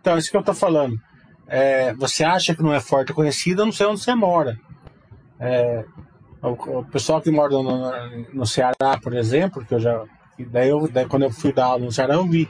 [0.02, 1.00] Então, isso que eu tô falando.
[1.46, 4.58] É, você acha que não é forte conhecida, não sei onde você mora.
[5.38, 5.84] É,
[6.42, 10.04] o, o, pessoal que mora no, no, Ceará, por exemplo, que eu já.
[10.50, 12.48] Daí, eu, daí quando eu fui dar aula no Ceará, eu vi.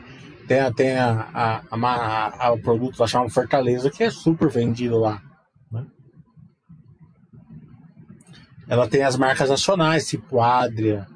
[0.48, 4.98] Tem, tem a, a, a, a o produto lá chamado Fortaleza, que é super vendido
[4.98, 5.20] lá.
[5.70, 5.84] Né?
[8.66, 11.06] Ela tem as marcas nacionais, tipo Adria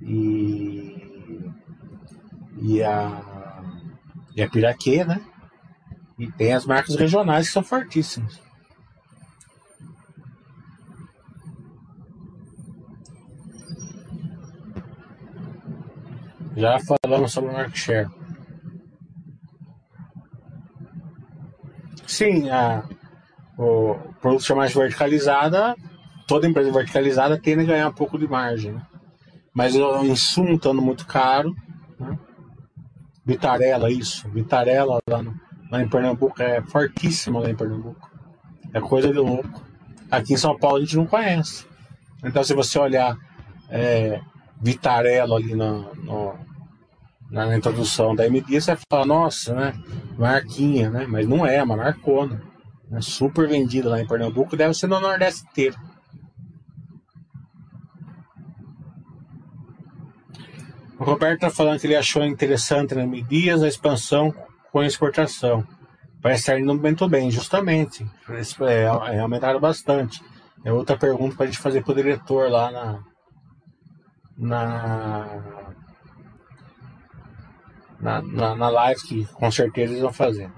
[0.00, 1.50] e,
[2.62, 3.62] e a,
[4.34, 5.20] e a Piraquê, né?
[6.18, 8.40] E tem as marcas regionais que são fortíssimas.
[16.56, 18.10] Já falamos sobre o market share.
[22.06, 22.84] Sim, a,
[23.56, 25.74] o produto mais verticalizada,
[26.28, 28.72] toda empresa verticalizada tende a ganhar um pouco de margem.
[28.72, 28.86] Né?
[29.54, 31.54] Mas o insumo estando muito caro,
[31.98, 32.18] né?
[33.24, 35.34] Vitarela, isso, Vitarela lá no,
[35.72, 38.10] lá em Pernambuco é fortíssima lá em Pernambuco.
[38.74, 39.64] É coisa de louco.
[40.10, 41.66] Aqui em São Paulo a gente não conhece.
[42.22, 43.16] Então se você olhar
[43.70, 44.20] é,
[44.60, 46.34] Vitarello ali no, no,
[47.30, 49.72] na introdução da MD, você fala, nossa, né?
[50.18, 51.06] Marquinha, né?
[51.08, 52.42] Mas não é, é uma marcona.
[52.92, 55.76] É super vendida lá em Pernambuco, deve ser no Nordeste inteiro.
[60.98, 64.32] O Roberto está falando que ele achou interessante na Medias a expansão
[64.72, 65.64] com exportação.
[66.20, 68.04] Vai estar indo muito bem, justamente.
[68.60, 70.24] É, é, aumentaram bastante.
[70.64, 73.04] É outra pergunta para a gente fazer para o diretor lá na,
[74.38, 75.42] na,
[78.00, 80.50] na, na, na live, que com certeza eles vão fazer.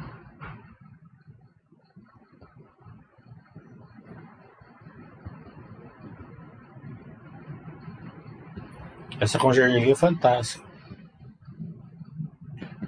[9.18, 10.63] Essa congergeria é fantástica.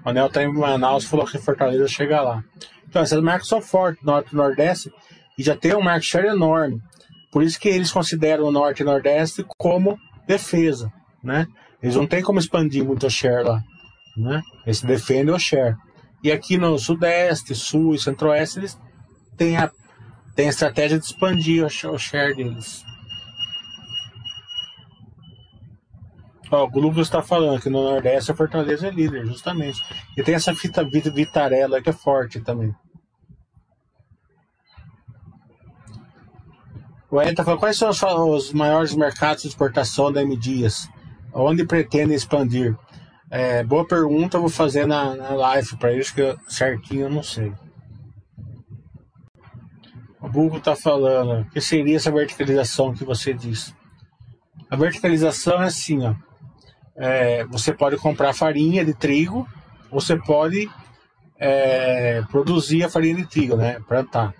[0.06, 2.44] O Anel tá em Manaus falou que Fortaleza chega lá.
[2.88, 4.88] Então, essas marcas são fortes, Norte e Nordeste,
[5.36, 6.80] e já tem um market share enorme.
[7.32, 10.92] Por isso que eles consideram o Norte e Nordeste como defesa,
[11.24, 11.48] né?
[11.82, 13.60] Eles não têm como expandir muito o share lá,
[14.16, 14.40] né?
[14.64, 15.74] Eles defendem o share.
[16.22, 18.78] E aqui no Sudeste, Sul e Centro-Oeste, eles
[19.36, 19.68] têm a,
[20.36, 22.84] têm a estratégia de expandir o share deles.
[26.50, 29.82] Ó, o Lucas está falando que no Nordeste a Fortaleza é líder, justamente.
[30.16, 32.74] E tem essa fita Vitarella que é forte também.
[37.10, 37.90] O Ed tá quais são
[38.30, 40.88] os maiores mercados de exportação da M Dias?
[41.32, 42.76] Onde pretendem expandir?
[43.30, 47.22] É, boa pergunta, vou fazer na, na live para eles, que eu, certinho eu não
[47.22, 47.52] sei.
[50.20, 53.74] O Bugo está falando, o que seria essa verticalização que você disse?
[54.70, 56.14] A verticalização é assim, ó
[56.96, 59.46] é, você pode comprar farinha de trigo,
[59.90, 60.68] você pode
[61.38, 63.78] é, produzir a farinha de trigo, né?
[63.86, 64.34] Plantar.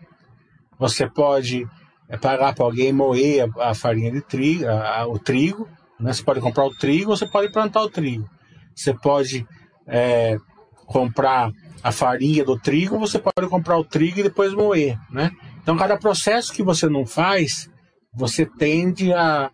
[0.78, 1.66] Você pode
[2.08, 5.68] é, pagar para alguém moer a, a, farinha de trigo, a, a, o trigo,
[6.00, 6.12] né?
[6.12, 8.28] Você pode comprar o trigo, você pode plantar o trigo.
[8.74, 9.46] você pode
[9.86, 10.38] é,
[10.86, 11.50] comprar
[11.82, 15.30] a farinha do trigo, você pode comprar o trigo e depois moer, né?
[15.62, 17.68] Então, cada processo que você não faz,
[18.14, 19.50] você tende a,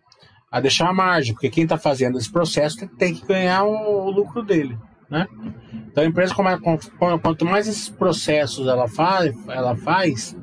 [0.52, 4.10] a deixar a margem, porque quem está fazendo esse processo tem que ganhar o, o
[4.10, 4.76] lucro dele,
[5.10, 5.26] né?
[5.90, 6.34] Então, a empresa,
[7.22, 10.36] quanto mais esses processos ela faz, ela faz,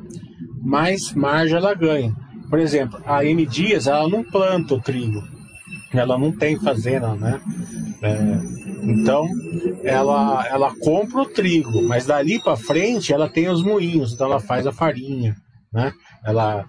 [0.61, 2.15] mais margem ela ganha.
[2.49, 5.21] Por exemplo, a M Dias, ela não planta o trigo,
[5.93, 7.39] ela não tem fazenda, né?
[8.01, 8.39] É,
[8.81, 9.27] então,
[9.83, 14.39] ela, ela compra o trigo, mas dali para frente ela tem os moinhos, então ela
[14.39, 15.35] faz a farinha,
[15.71, 15.93] né?
[16.25, 16.65] Ela,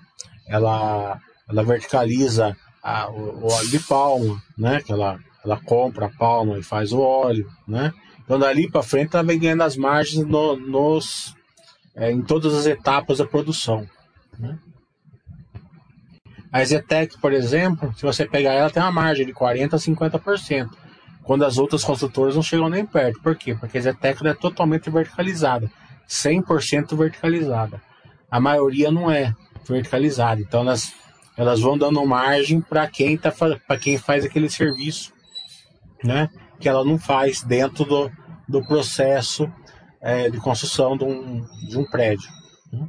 [0.47, 1.19] ela,
[1.49, 4.81] ela verticaliza a, o, óleo de palma, né?
[4.81, 7.93] Que ela, ela compra a palma e faz o óleo, né?
[8.25, 11.35] Então dali para frente ela vem ganhando as margens no, nos,
[11.95, 13.87] é, em todas as etapas da produção,
[14.39, 14.59] né?
[16.53, 20.69] A Zetec, por exemplo, se você pegar ela, tem uma margem de 40% a 50%,
[21.23, 23.21] quando as outras construtoras não chegam nem perto.
[23.23, 23.55] Por quê?
[23.55, 25.71] Porque a Zetec é totalmente verticalizada,
[26.09, 27.81] 100% verticalizada.
[28.29, 29.33] A maioria não é
[29.69, 30.93] verticalizada, então elas,
[31.37, 33.33] elas vão dando margem para quem, tá,
[33.81, 35.13] quem faz aquele serviço,
[36.05, 36.29] né?
[36.59, 38.11] que ela não faz dentro do,
[38.47, 39.51] do processo
[40.01, 42.29] é, de construção de um, de um prédio.
[42.73, 42.87] Né?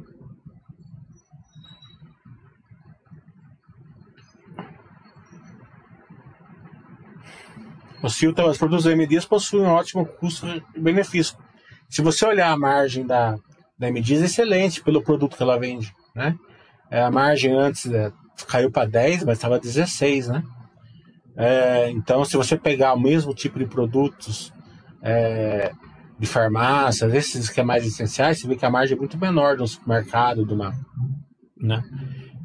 [8.02, 11.38] Os filtros, os produtos da MDs possuem um ótimo custo-benefício.
[11.88, 13.36] Se você olhar a margem da,
[13.78, 15.94] da MDs, é excelente pelo produto que ela vende.
[16.14, 16.36] Né?
[16.90, 18.12] É, a margem antes é,
[18.46, 20.42] caiu para 10, mas estava 16, né?
[21.36, 24.52] É, então, se você pegar o mesmo tipo de produtos
[25.02, 25.72] é,
[26.18, 29.56] de farmácia, esses que é mais essenciais, você vê que a margem é muito menor
[29.56, 30.74] no supermercado, do uma,
[31.56, 31.82] né?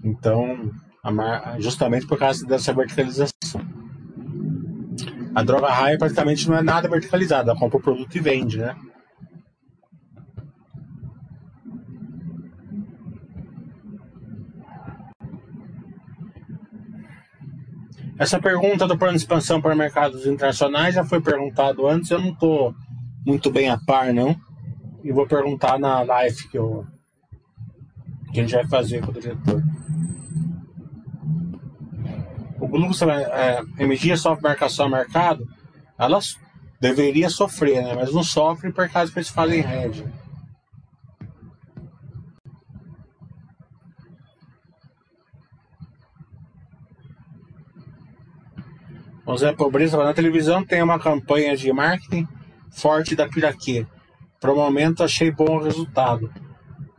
[0.03, 0.71] Então,
[1.11, 3.61] mar, justamente por causa dessa verticalização.
[5.35, 8.75] A droga raia praticamente não é nada verticalizada, ela compra o produto e vende, né?
[18.19, 22.29] Essa pergunta do plano de expansão para mercados internacionais já foi perguntado antes, eu não
[22.29, 22.73] estou
[23.25, 24.35] muito bem a par, não.
[25.03, 26.85] E vou perguntar na live que, eu,
[28.33, 29.63] que a gente vai fazer com o diretor.
[32.59, 35.47] O Globo é, emitia sofre marcação a mercado,
[35.97, 36.19] ela
[36.81, 37.93] deveria sofrer, né?
[37.93, 40.03] mas não sofre por causa que eles fazem hedge.
[49.27, 52.25] O Zé Pobreza na televisão tem uma campanha de marketing
[52.71, 53.85] forte da Piraquê.
[54.39, 56.31] Para o momento achei bom o resultado.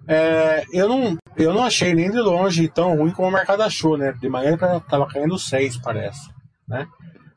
[0.06, 3.96] É, eu, não, eu não achei nem de longe tão ruim como o mercado achou,
[3.96, 4.12] né?
[4.12, 6.28] De manhã estava caindo 6, parece.
[6.68, 6.86] Né?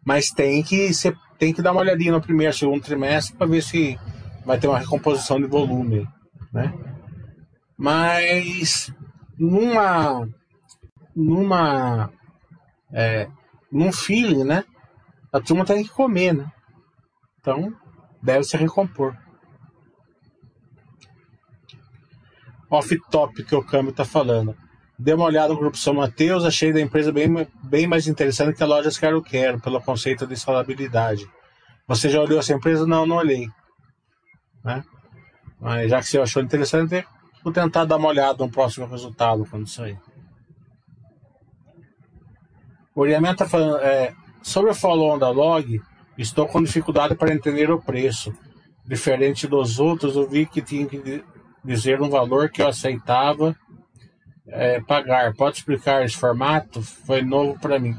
[0.05, 3.63] Mas tem que, você tem que dar uma olhadinha no primeiro, segundo trimestre para ver
[3.63, 3.97] se
[4.45, 6.05] vai ter uma recomposição de volume.
[6.51, 6.73] Né?
[7.77, 8.91] Mas
[9.39, 10.27] numa.
[11.15, 12.09] numa.
[12.91, 13.29] É,
[13.71, 14.65] num feeling, né?
[15.31, 16.51] A turma tem que comer, né?
[17.39, 17.73] Então,
[18.21, 19.15] deve se recompor.
[22.69, 24.55] Off-top que o câmbio está falando.
[24.97, 27.27] Dei uma olhada no grupo São Mateus, achei da empresa bem,
[27.63, 31.27] bem mais interessante que a lojas Quero Quero, pelo conceito de escalabilidade.
[31.87, 32.85] Você já olhou essa empresa?
[32.85, 33.47] Não, não olhei.
[34.63, 34.83] Né?
[35.59, 37.05] Mas já que você achou interessante,
[37.43, 39.99] vou tentar dar uma olhada no próximo resultado quando sair.
[42.93, 45.81] O Oriamento está falando, é, Sobre o follow-on da log,
[46.17, 48.33] estou com dificuldade para entender o preço.
[48.85, 51.23] Diferente dos outros, eu vi que tinha que
[51.63, 53.55] dizer um valor que eu aceitava
[54.47, 55.33] é, pagar.
[55.35, 56.81] Pode explicar esse formato?
[56.81, 57.95] Foi novo para mim.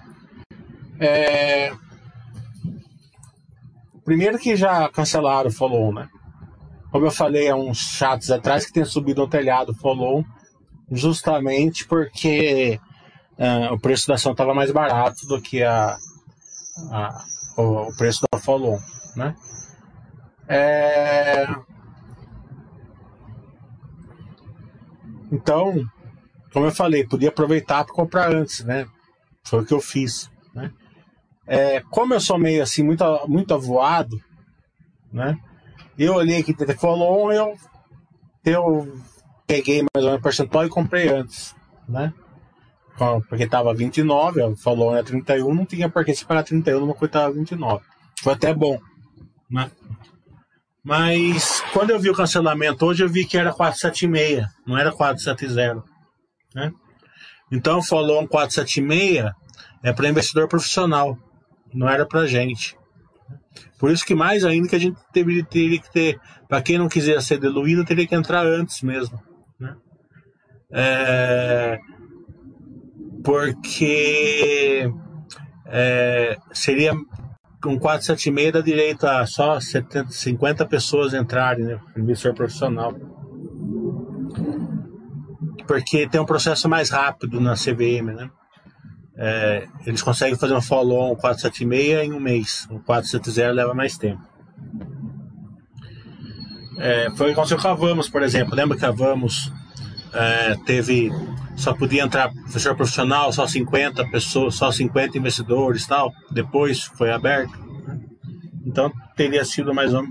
[0.99, 1.72] É...
[4.05, 6.09] Primeiro que já cancelaram o follow, né?
[6.90, 10.24] Como eu falei há uns chats atrás, que tem subido no telhado follow,
[10.90, 12.78] justamente porque
[13.38, 15.97] uh, o preço da ação estava mais barato do que a,
[16.91, 17.25] a,
[17.57, 18.79] o, o, preço da follow
[19.16, 19.35] né?
[20.49, 21.47] É...
[25.31, 25.75] Então,
[26.53, 28.87] como eu falei, podia aproveitar para comprar antes, né?
[29.45, 30.70] Foi o que eu fiz, né?
[31.47, 34.20] É, como eu sou meio assim, muito, muito avoado,
[35.12, 35.37] né?
[35.99, 37.57] Eu olhei que follow eu,
[38.45, 38.93] eu
[39.47, 41.55] peguei mais ou menos percentual e comprei antes,
[41.89, 42.12] né?
[43.28, 47.11] Porque estava 29, falou né, 31, não tinha por que se pagar 31 numa coisa
[47.11, 47.84] estava 29.
[48.22, 48.78] Foi até bom,
[49.50, 49.70] né?
[50.84, 55.82] Mas quando eu vi o cancelamento hoje, eu vi que era 476, não era 470,
[56.55, 56.72] né?
[57.50, 59.30] Então falou um 476
[59.82, 61.18] é para investidor profissional,
[61.74, 62.76] não era para gente,
[63.78, 66.88] Por isso que mais ainda que a gente teria, teria que ter, para quem não
[66.88, 69.20] quiser ser diluído, teria que entrar antes mesmo.
[69.59, 69.76] Né?
[70.72, 71.78] É,
[73.23, 74.91] porque
[75.66, 76.93] é, seria
[77.64, 81.81] um 476 dá direito a só 70, 50 pessoas entrarem, né?
[81.97, 82.95] Investidor profissional.
[85.66, 88.31] Porque tem um processo mais rápido na CVM, né?
[89.16, 92.66] É, eles conseguem fazer um follow-on 476 em um mês.
[92.70, 94.23] O 470 leva mais tempo.
[96.79, 98.57] É, foi o que aconteceu com a Vamos, por exemplo.
[98.57, 99.53] Lembra que a Vamos
[100.12, 101.10] é, teve.
[101.56, 106.12] Só podia entrar professor profissional, só 50 pessoas, só 50 investidores tal.
[106.30, 107.52] Depois foi aberto.
[108.64, 110.08] Então teria sido mais uma,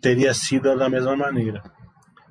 [0.00, 1.62] teria sido da mesma maneira.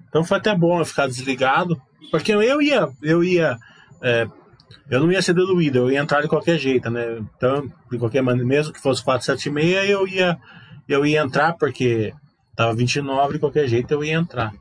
[0.08, 1.80] Então foi até bom eu ficar desligado,
[2.12, 3.58] porque eu ia, eu ia
[4.02, 4.28] é,
[4.90, 7.20] eu não ia ser diluído, eu ia entrar de qualquer jeito, né?
[7.38, 10.38] Então, de qualquer maneira, mesmo que fosse 476, eu ia,
[10.88, 12.12] eu ia entrar, porque
[12.56, 14.52] tava 29, de qualquer jeito eu ia entrar.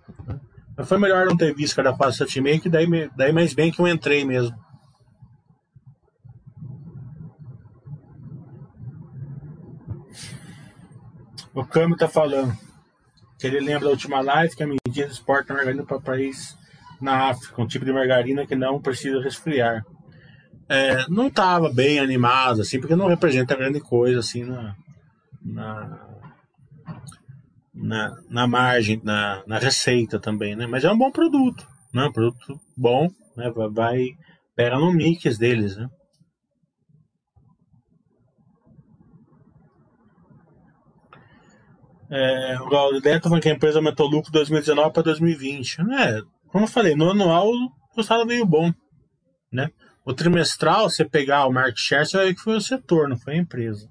[0.85, 3.89] Foi melhor não ter visto que era 476, que daí, daí mais bem que eu
[3.89, 4.57] entrei mesmo.
[11.55, 12.57] O Câmbio tá falando
[13.39, 16.57] que ele lembra da última live que a medida de esporte margarina para país
[17.01, 19.85] na África, um tipo de margarina que não precisa resfriar
[20.68, 24.76] é, não estava bem animado, assim, porque não representa grande coisa, assim, na,
[25.43, 25.99] na,
[27.79, 30.66] na, na margem, na, na receita também, né?
[30.66, 32.05] Mas é um bom produto, né?
[32.05, 33.51] Um produto bom, né?
[33.51, 34.07] Vai, vai
[34.57, 35.89] pega no mix deles, né?
[42.11, 45.81] É, o Gaudeto falando que a empresa aumentou o lucro de 2019 para 2020.
[45.81, 48.72] É, como eu falei, no anual o resultado veio bom,
[49.53, 49.70] né?
[50.05, 53.18] O trimestral, você pegar o market share, você vai ver que foi o setor, não
[53.18, 53.87] foi a empresa.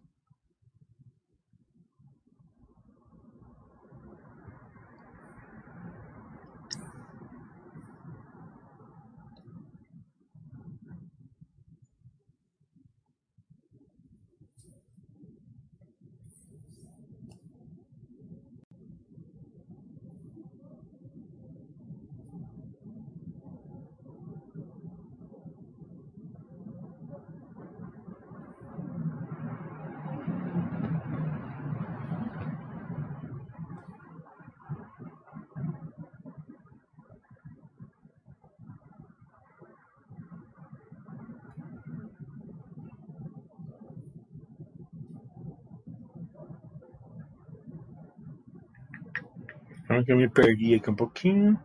[50.07, 51.59] Eu me perdi aqui um pouquinho.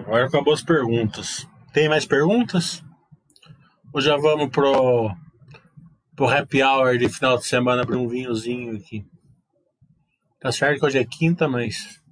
[0.00, 1.46] Agora acabou as perguntas.
[1.72, 2.82] Tem mais perguntas?
[3.92, 5.14] Ou já vamos pro,
[6.16, 9.06] pro happy hour de final de semana para um vinhozinho aqui?
[10.40, 12.02] Tá certo que hoje é quinta, mas.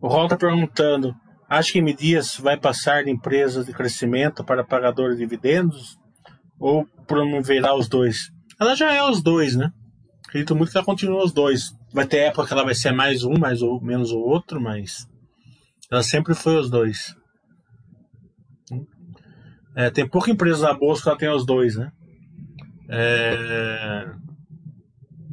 [0.00, 1.14] O Rol tá perguntando:
[1.54, 5.96] Acha que Medias vai passar de empresas de crescimento para pagadores de dividendos
[6.58, 8.32] ou promoverá os dois?
[8.58, 9.70] Ela já é os dois, né?
[10.26, 11.72] Acredito muito que ela continua os dois.
[11.92, 15.08] Vai ter época que ela vai ser mais um, mais ou menos o outro, mas
[15.88, 17.14] ela sempre foi os dois.
[19.76, 21.92] É, tem pouca empresa na bolsa que ela tem os dois, né?
[22.88, 24.10] É...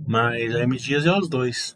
[0.07, 1.76] Mas a M é os dois.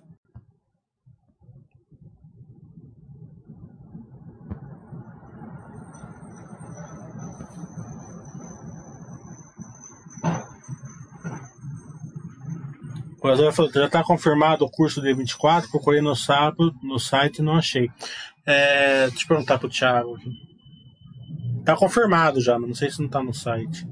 [13.25, 17.39] O Azul falou, já está confirmado o curso de 24, procurei no sábado, no site
[17.39, 17.89] e não achei.
[18.45, 20.29] É, deixa eu perguntar pro Thiago aqui.
[21.65, 23.87] Tá confirmado já, mas não sei se não tá no site.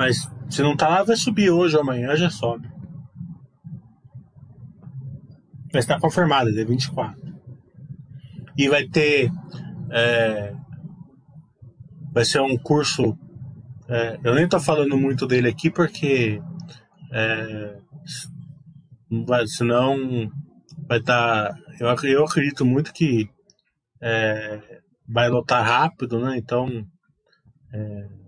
[0.00, 0.16] Mas
[0.48, 2.66] se não tá lá, vai subir hoje ou amanhã, já sobe.
[5.74, 7.20] Mas está confirmado, é 24.
[8.56, 9.30] E vai ter.
[9.90, 10.54] É,
[12.14, 13.14] vai ser um curso.
[13.90, 16.40] É, eu nem tô falando muito dele aqui porque.
[17.12, 17.76] É,
[19.48, 20.30] senão
[20.88, 21.50] vai estar.
[21.50, 23.28] Tá, eu, eu acredito muito que
[24.00, 26.38] é, vai lotar rápido, né?
[26.38, 26.86] Então.
[27.70, 28.19] É,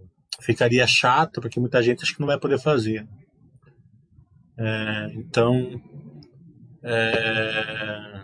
[0.42, 3.06] ficaria chato, porque muita gente acho que não vai poder fazer.
[4.58, 5.80] É, então,
[6.82, 8.22] é,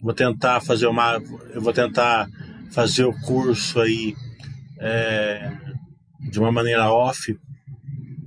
[0.00, 1.20] vou tentar fazer uma,
[1.52, 2.28] eu vou tentar
[2.70, 4.14] fazer o curso aí
[4.80, 5.52] é,
[6.30, 7.38] de uma maneira off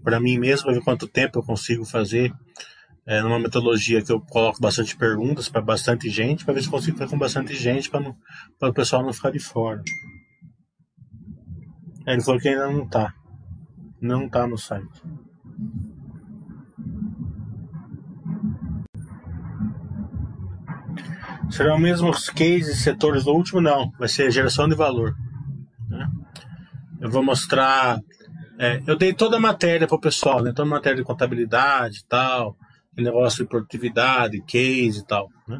[0.03, 2.31] para mim mesmo, ver quanto tempo eu consigo fazer
[3.07, 6.97] é, numa metodologia que eu coloco bastante perguntas para bastante gente, para ver se consigo
[6.97, 9.83] fazer com bastante gente, para o pessoal não ficar de fora.
[12.05, 13.13] Ele falou que ainda não está.
[13.99, 15.01] Não está no site.
[21.49, 23.61] Serão mesmos cases, setores do último?
[23.61, 25.15] Não, vai ser geração de valor.
[25.89, 26.07] Né?
[26.99, 27.99] Eu vou mostrar.
[28.59, 30.51] É, eu dei toda a matéria para o pessoal, né?
[30.51, 32.55] toda a matéria de contabilidade e tal,
[32.95, 35.29] negócio de produtividade, case e tal.
[35.47, 35.59] Né?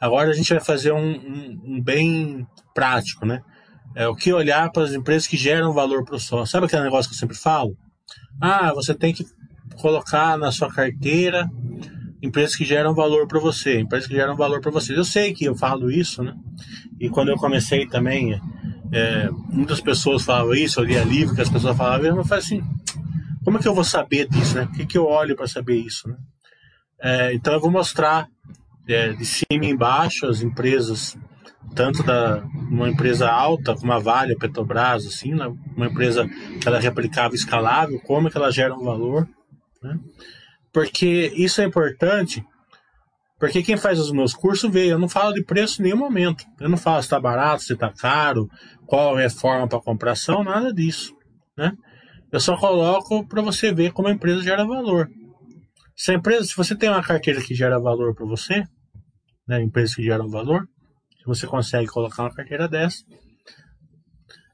[0.00, 3.42] Agora a gente vai fazer um, um, um bem prático, né?
[3.98, 6.46] É o que olhar para as empresas que geram valor para o sócio.
[6.46, 7.76] Sabe aquele negócio que eu sempre falo?
[8.40, 9.26] Ah, você tem que
[9.74, 11.50] colocar na sua carteira
[12.22, 14.96] empresas que geram valor para você, empresas que geram valor para você.
[14.96, 16.32] Eu sei que eu falo isso, né?
[17.00, 18.40] E quando eu comecei também,
[18.92, 22.62] é, muitas pessoas falavam isso, eu lia livro que as pessoas falavam, eu falei assim,
[23.44, 24.62] como é que eu vou saber disso, né?
[24.62, 26.16] O que, que eu olho para saber isso, né?
[27.00, 28.28] É, então eu vou mostrar
[28.86, 31.16] é, de cima e embaixo as empresas,
[31.74, 35.46] tanto da uma empresa alta como a Vale, a Petrobras, assim, né?
[35.76, 36.28] uma empresa
[36.60, 39.28] que ela é replicável, escalável, como é que ela gera um valor,
[39.82, 39.98] né?
[40.72, 42.44] Porque isso é importante,
[43.38, 46.44] porque quem faz os meus cursos vê, eu não falo de preço em nenhum momento.
[46.60, 48.48] Eu não falo se está barato, se está caro,
[48.86, 51.14] qual é a forma para compração, nada disso.
[51.56, 51.72] Né?
[52.30, 55.08] Eu só coloco para você ver como a empresa gera valor.
[55.96, 58.62] Se a empresa, se você tem uma carteira que gera valor para você,
[59.48, 60.68] né, empresas que geram valor,
[61.26, 63.04] você consegue colocar uma carteira dessa,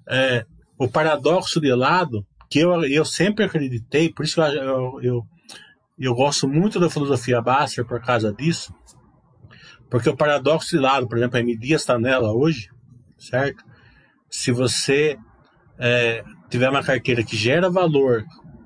[0.08, 0.44] é,
[0.78, 5.26] o paradoxo de lado, que eu, eu sempre acreditei, por isso eu, eu, eu
[5.98, 8.74] eu gosto muito da filosofia Basser por causa disso,
[9.88, 11.56] porque o paradoxo de lado, por exemplo, a M.
[11.62, 12.68] Está nela hoje,
[13.16, 13.64] certo?
[14.28, 15.16] Se você
[15.78, 18.24] é, tiver uma carteira que gera valor,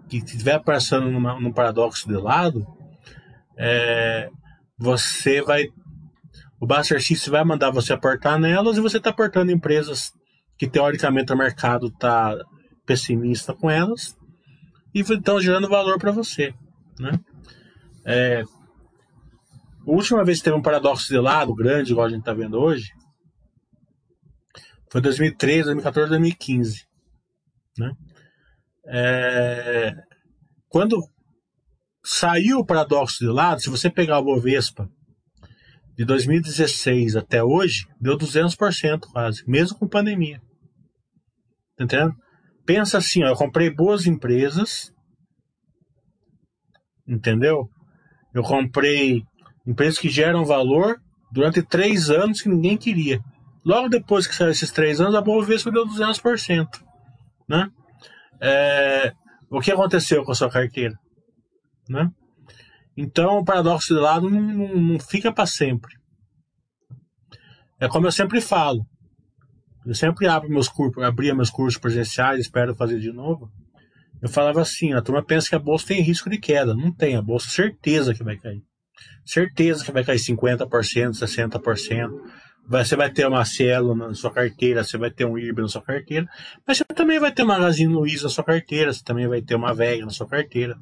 [0.08, 2.66] que estiver passando num paradoxo de lado,
[3.58, 4.30] é,
[4.78, 5.66] você vai.
[6.60, 10.12] O Basser X vai mandar você aportar nelas e você está aportando empresas
[10.56, 12.36] que teoricamente o mercado está
[12.84, 14.16] pessimista com elas
[14.94, 16.52] e estão gerando valor para você.
[16.98, 17.12] Né?
[18.04, 22.34] É, a última vez que teve um paradoxo de lado grande, igual a gente está
[22.34, 22.90] vendo hoje,
[24.90, 26.86] foi 2013, 2014, 2015.
[27.78, 27.92] Né?
[28.86, 29.94] É,
[30.68, 30.98] quando
[32.02, 34.88] saiu o paradoxo de lado, se você pegar o Bovespa
[35.98, 40.40] de 2016 até hoje, deu 200% quase, mesmo com pandemia.
[41.74, 42.14] Entendendo?
[42.64, 44.92] Pensa assim, ó, eu comprei boas empresas
[47.08, 47.68] entendeu?
[48.34, 49.22] Eu comprei
[49.66, 50.96] empresas que geram valor
[51.32, 53.20] durante três anos que ninguém queria.
[53.64, 56.66] Logo depois que saiu esses três anos, a Bovespa deu 200%.
[57.48, 57.68] Né?
[58.40, 59.12] É,
[59.50, 60.94] o que aconteceu com a sua carteira?
[61.88, 62.08] Né?
[63.00, 65.94] Então, o paradoxo de lado não, não, não fica para sempre.
[67.78, 68.84] É como eu sempre falo.
[69.86, 73.48] Eu sempre abro meus cursos, abria meus cursos presenciais, espero fazer de novo.
[74.20, 76.74] Eu falava assim, a turma pensa que a bolsa tem risco de queda.
[76.74, 78.64] Não tem, a bolsa certeza que vai cair.
[79.24, 82.10] Certeza que vai cair 50%, 60%.
[82.68, 85.82] Você vai ter uma Cielo na sua carteira, você vai ter um IRB na sua
[85.82, 86.26] carteira,
[86.66, 89.54] mas você também vai ter uma Magazine Luiza na sua carteira, você também vai ter
[89.54, 90.76] uma Vega na sua carteira,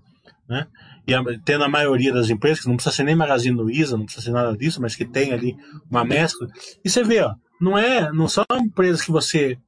[0.48, 0.66] né?
[1.06, 4.04] E a, tendo a maioria das empresas, que não precisa ser nem Magazine Luiza, não
[4.04, 5.56] precisa ser nada disso, mas que tem ali
[5.90, 6.48] uma mescla.
[6.84, 9.58] E você vê, ó, não é, não são empresas que você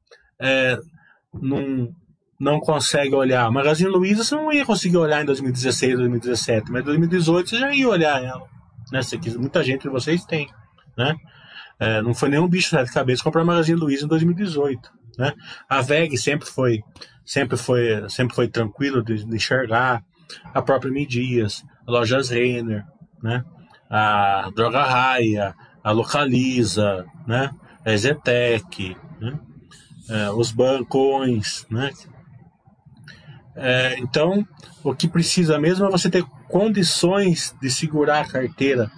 [0.40, 0.78] é,
[1.32, 1.88] não,
[2.38, 3.50] não consegue olhar.
[3.50, 7.74] Magazine Luiza você não ia conseguir olhar em 2016, 2017, mas em 2018 você já
[7.74, 8.46] ia olhar ela.
[8.92, 9.00] Né?
[9.38, 10.48] muita gente de vocês tem.
[10.96, 11.14] Né?
[11.78, 14.90] É, não foi nenhum bicho de cabeça comprar Magazine Luiza em 2018.
[15.18, 15.32] Né?
[15.68, 16.80] A VEG sempre foi,
[17.24, 20.02] sempre foi, sempre foi tranquilo de, de enxergar.
[20.52, 22.84] A própria Midias, a Lojas Renner,
[23.22, 23.44] né?
[23.90, 27.50] a Droga Raia, a Localiza, né?
[27.84, 29.38] a Zetec, né?
[30.10, 31.90] É, os bancões, né?
[33.54, 34.46] É, então,
[34.84, 38.90] o que precisa mesmo é você ter condições de segurar a carteira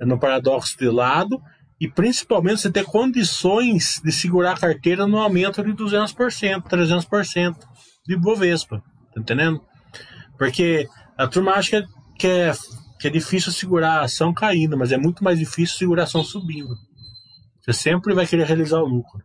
[0.00, 1.40] no paradoxo de lado
[1.80, 7.56] e principalmente você ter condições de segurar a carteira no aumento de 200%, 300%
[8.06, 8.82] de Bovespa,
[9.14, 9.60] tá entendendo?
[10.38, 11.86] Porque a turma acha
[12.18, 12.52] que é,
[12.98, 16.24] que é difícil segurar a ação caindo, mas é muito mais difícil segurar a ação
[16.24, 16.74] subindo.
[17.60, 19.22] Você sempre vai querer realizar o lucro.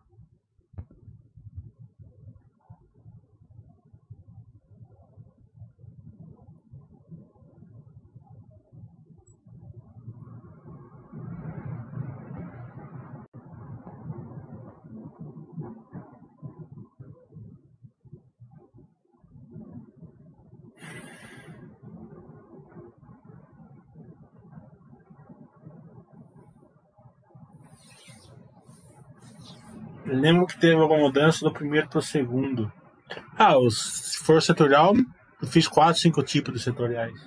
[30.13, 32.71] Lembro que teve alguma mudança do primeiro para o segundo.
[33.37, 34.93] Ah, os, se for setorial,
[35.41, 37.19] eu fiz quatro, cinco tipos de setoriais.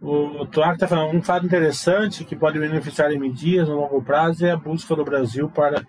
[0.00, 4.44] O Tuac está falando um fato interessante que pode beneficiar em medidas no longo prazo
[4.44, 5.82] é a busca do Brasil para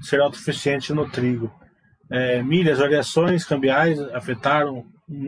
[0.00, 1.52] ser autossuficiente no trigo.
[2.08, 4.84] É, milhas, variações cambiais afetaram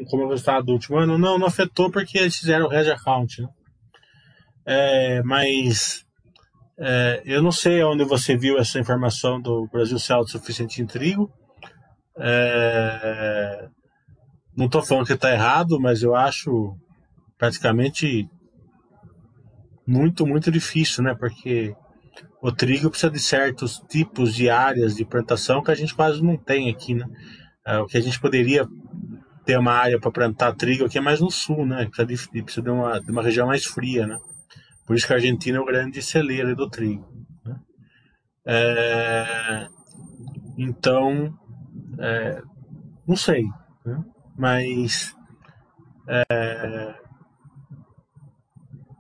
[0.09, 1.18] como resultado do último ano?
[1.18, 3.42] Não, não afetou porque eles fizeram o hedge account.
[3.42, 3.49] Né?
[4.64, 6.05] É, mas
[6.81, 11.31] é, eu não sei onde você viu essa informação do Brasil ser autossuficiente em trigo.
[12.16, 13.68] É,
[14.57, 16.76] não estou falando que está errado, mas eu acho
[17.37, 18.29] praticamente
[19.87, 21.16] muito, muito difícil, né?
[21.18, 21.74] Porque
[22.41, 26.37] o trigo precisa de certos tipos de áreas de plantação que a gente quase não
[26.37, 27.07] tem aqui, né?
[27.66, 28.66] É, o que a gente poderia
[29.45, 31.87] ter uma área para plantar trigo aqui é mais no sul, né?
[31.87, 34.16] Precisa de, precisa de, uma, de uma região mais fria, né?
[34.89, 37.07] Por isso que a Argentina é o grande celeiro do trigo.
[37.45, 37.61] Né?
[38.47, 39.68] É,
[40.57, 41.39] então,
[41.99, 42.43] é,
[43.07, 43.45] não sei,
[43.84, 44.03] né?
[44.34, 45.14] mas
[46.09, 46.95] é,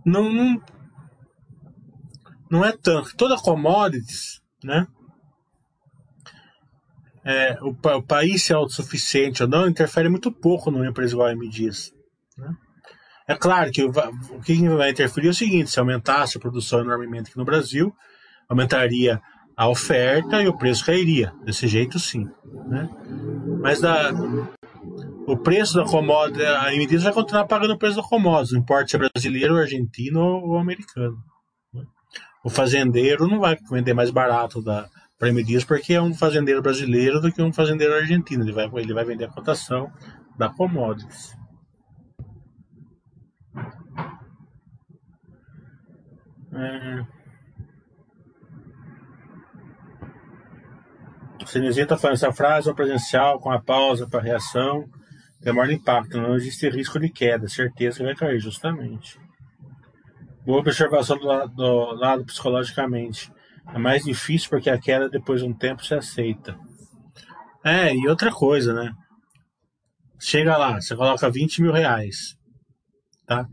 [0.04, 0.62] não, não,
[2.50, 3.16] não é tanto.
[3.16, 4.86] Toda commodities, né?
[7.24, 11.97] É, o, o, país ser autossuficiente ou não interfere muito pouco numa empresa igual a.
[13.28, 13.92] É claro que o,
[14.42, 17.94] que vai interferir é o seguinte: se aumentasse a produção enormemente aqui no Brasil,
[18.48, 19.20] aumentaria
[19.54, 21.32] a oferta e o preço cairia.
[21.44, 22.26] Desse jeito, sim.
[22.66, 22.88] Né?
[23.60, 24.10] Mas da,
[25.26, 28.60] o preço da commodity, a M Dias vai continuar pagando o preço da commodity, não
[28.60, 31.18] importa se é brasileiro, argentino ou americano.
[31.74, 31.82] Né?
[32.42, 37.20] O fazendeiro não vai vender mais barato da Prêmio Dias porque é um fazendeiro brasileiro
[37.20, 38.42] do que um fazendeiro argentino.
[38.42, 39.90] Ele vai, ele vai vender a cotação
[40.38, 41.37] da commodities.
[51.42, 54.84] O Sinezinho está falando essa frase, é presencial com a pausa para reação,
[55.40, 59.18] demora impacto, não existe risco de queda, certeza que vai cair, justamente.
[60.44, 63.32] Boa observação do lado, do lado psicologicamente.
[63.72, 66.58] É mais difícil porque a queda depois de um tempo se aceita.
[67.64, 68.92] É, e outra coisa, né?
[70.18, 72.36] Chega lá, você coloca 20 mil reais,
[73.26, 73.46] tá?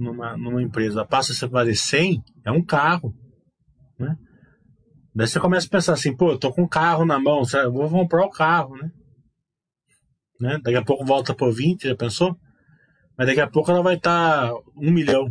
[0.00, 3.14] Numa, numa empresa, passa a valer 100, é um carro,
[3.98, 4.16] né?
[5.14, 7.90] Daí você começa a pensar assim, pô, eu tô com um carro na mão, vou
[7.90, 8.90] comprar o carro, né?
[10.40, 10.58] né?
[10.62, 12.34] Daqui a pouco volta por 20, já pensou?
[13.14, 15.30] Mas daqui a pouco ela vai estar tá um milhão,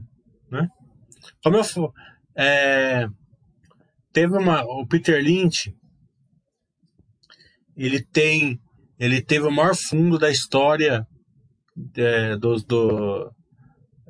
[0.51, 0.67] né?
[1.43, 1.63] Como eu,
[2.37, 3.07] é,
[4.13, 5.73] teve uma, o Peter Lynch,
[7.75, 8.59] ele tem,
[8.99, 11.07] ele teve o maior fundo da história
[11.95, 13.31] é, do, do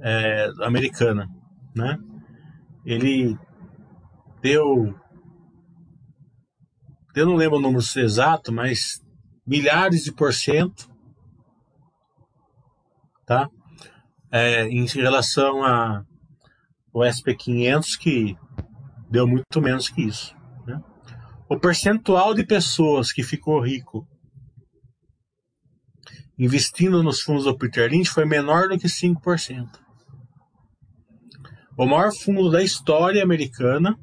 [0.02, 1.28] é, americana,
[1.76, 1.98] né?
[2.86, 3.38] Ele
[4.42, 4.96] deu,
[7.16, 9.04] eu não lembro o número exato, mas
[9.46, 10.90] milhares de por cento,
[13.26, 13.50] tá?
[14.32, 16.04] É, em relação a
[16.94, 18.38] o SP500 que
[19.10, 20.36] deu muito menos que isso.
[20.66, 20.82] Né?
[21.48, 24.08] O percentual de pessoas que ficou rico
[26.38, 29.68] investindo nos fundos do Peter Lynch foi menor do que 5%.
[31.80, 33.98] O maior fundo da história americana,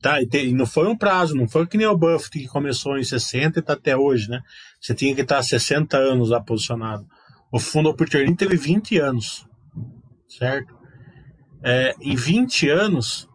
[0.00, 0.22] tá?
[0.22, 3.04] E, te, não foi um prazo, não foi que nem o Buffett que começou em
[3.04, 4.40] 60 e está até hoje, né?
[4.80, 7.04] Você tinha que estar 60 anos lá posicionado.
[7.52, 9.46] O fundo Lynch teve 20 anos,
[10.28, 10.80] certo?
[11.62, 13.28] é, em 20 anos,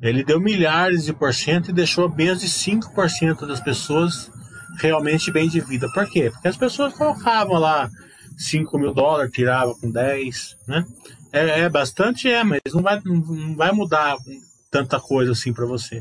[0.00, 4.30] ele deu milhares de por cento e deixou menos de 5% das pessoas
[4.78, 5.88] realmente bem de vida.
[5.92, 6.30] Por quê?
[6.30, 7.88] Porque as pessoas colocavam lá
[8.36, 10.84] 5 mil dólares, tiravam com 10, né?
[11.34, 14.16] É, é bastante, é, mas não vai, não vai mudar
[14.70, 16.00] tanta coisa assim para você.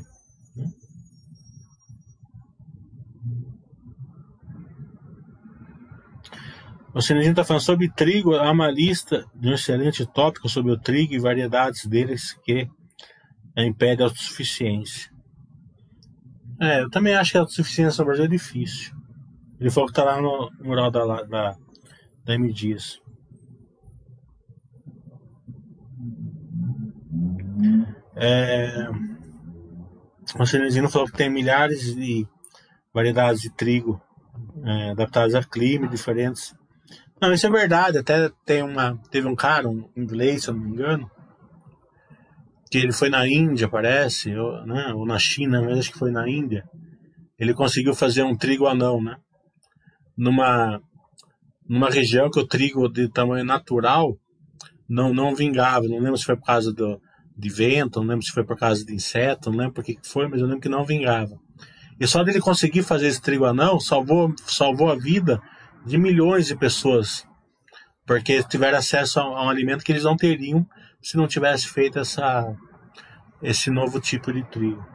[6.93, 10.77] O Cinezinho está falando sobre trigo, há uma lista de um excelente tópico sobre o
[10.77, 12.69] trigo e variedades deles que
[13.57, 15.11] impede a autossuficiência.
[16.61, 18.93] É, eu também acho que a autossuficiência no Brasil é difícil.
[19.59, 21.57] Ele falou que está lá no mural da, da, da.
[28.25, 28.89] É,
[30.39, 32.25] o Cinezinho falou que tem milhares de
[32.93, 34.01] variedades de trigo
[34.63, 36.55] é, adaptadas a clima diferentes
[37.23, 37.99] não, isso é verdade.
[37.99, 41.09] Até tem uma, teve um cara, um inglês, se eu não me engano,
[42.69, 46.11] que ele foi na Índia, parece, ou, né, ou na China, mas acho que foi
[46.11, 46.65] na Índia.
[47.39, 49.15] Ele conseguiu fazer um trigo anão, né?
[50.17, 50.81] Numa,
[51.65, 54.17] numa região que o trigo de tamanho natural
[54.89, 55.87] não, não vingava.
[55.87, 56.99] Não lembro se foi por causa do,
[57.35, 60.27] de vento, não lembro se foi por causa de inseto, não lembro por que foi,
[60.27, 61.39] mas eu lembro que não vingava.
[61.99, 65.41] E só dele conseguir fazer esse trigo anão salvou, salvou a vida
[65.85, 67.27] de milhões de pessoas,
[68.05, 70.65] porque tiveram acesso a, a um alimento que eles não teriam
[71.01, 72.55] se não tivesse feito essa,
[73.41, 74.85] esse novo tipo de trigo.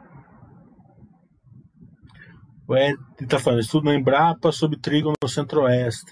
[2.67, 6.11] O Ed está falando, estudo na Embrapa sobre trigo no Centro-Oeste.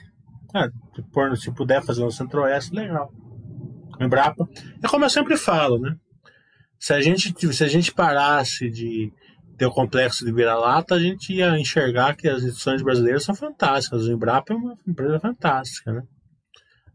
[0.54, 0.70] Ah,
[1.36, 3.12] se puder fazer no Centro-Oeste, legal.
[4.00, 4.48] Embrapa.
[4.84, 5.96] É como eu sempre falo, né?
[6.80, 9.12] Se a gente, se a gente parasse de
[9.58, 14.04] ter o complexo de vira-lata, a gente ia enxergar que as instituições brasileiras são fantásticas.
[14.04, 16.04] O Embrapa é uma empresa fantástica, né?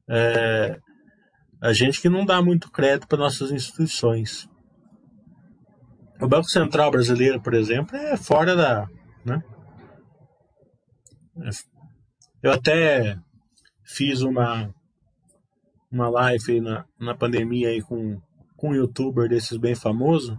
[0.09, 0.79] É,
[1.61, 4.49] a gente que não dá muito crédito para nossas instituições.
[6.21, 8.87] O Banco Central brasileiro, por exemplo, é fora da.
[9.25, 9.43] Né?
[12.43, 13.17] Eu até
[13.85, 14.73] fiz uma,
[15.91, 18.21] uma live na, na pandemia aí com,
[18.63, 20.39] com um youtuber desses bem famoso.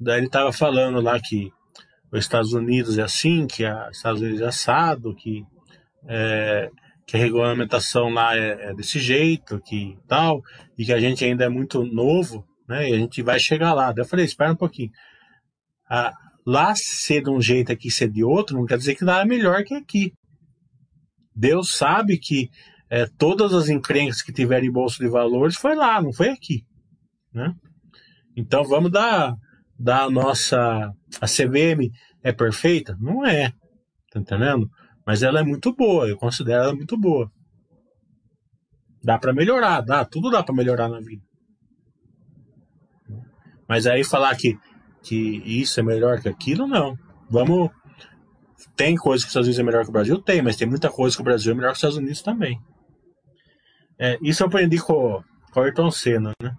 [0.00, 1.52] Daí ele tava falando lá que
[2.10, 5.44] os Estados Unidos é assim, que os Estados Unidos é assado, que,
[6.08, 6.68] é,
[7.06, 10.42] que a regulamentação lá é, é, desse jeito, que tal,
[10.76, 12.90] e que a gente ainda é muito novo, né?
[12.90, 13.92] E a gente vai chegar lá.
[13.92, 14.90] Daí eu falei, espera um pouquinho.
[15.88, 16.12] Ah,
[16.44, 19.24] lá ser de um jeito, aqui ser de outro, não quer dizer que lá é
[19.24, 20.12] melhor que aqui.
[21.36, 22.48] Deus sabe que
[22.90, 26.64] é, todas as encrencas que tiverem bolsa de valores foi lá, não foi aqui.
[27.32, 27.54] Né?
[28.36, 29.34] Então vamos dar,
[29.78, 30.92] dar a nossa.
[31.20, 31.90] A CVM
[32.22, 32.96] é perfeita?
[33.00, 33.52] Não é.
[34.10, 34.68] Tá entendendo?
[35.06, 37.30] Mas ela é muito boa, eu considero ela muito boa.
[39.02, 41.22] Dá para melhorar, dá, tudo dá para melhorar na vida.
[43.68, 44.58] Mas aí falar que,
[45.02, 46.96] que isso é melhor que aquilo, não.
[47.30, 47.70] Vamos.
[48.76, 50.20] Tem coisa que os Estados Unidos é melhor que o Brasil?
[50.20, 52.60] Tem, mas tem muita coisa que o Brasil é melhor que os Estados Unidos também.
[53.98, 56.54] É, isso eu aprendi com, com o Ayrton Senna, né?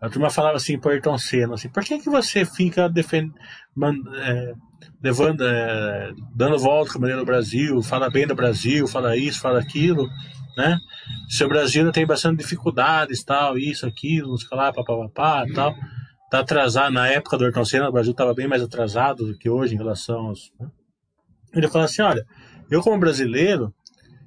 [0.00, 3.34] A turma falava assim pro Ayrton Senna, assim, por que, que você fica defendendo,
[4.14, 4.54] é,
[5.02, 9.40] levando, é, dando volta com a bandeira do Brasil, fala bem do Brasil, fala isso,
[9.40, 10.08] fala aquilo,
[10.56, 10.78] né?
[11.28, 15.74] Se o Brasil tem bastante dificuldades, tal, isso, aquilo, não sei lá, papapá, tal,
[16.30, 19.50] tá atrasado, na época do Ayrton Senna, o Brasil estava bem mais atrasado do que
[19.50, 20.52] hoje em relação aos...
[20.60, 20.68] Né?
[21.54, 22.24] Ele fala assim, olha,
[22.70, 23.72] eu como brasileiro,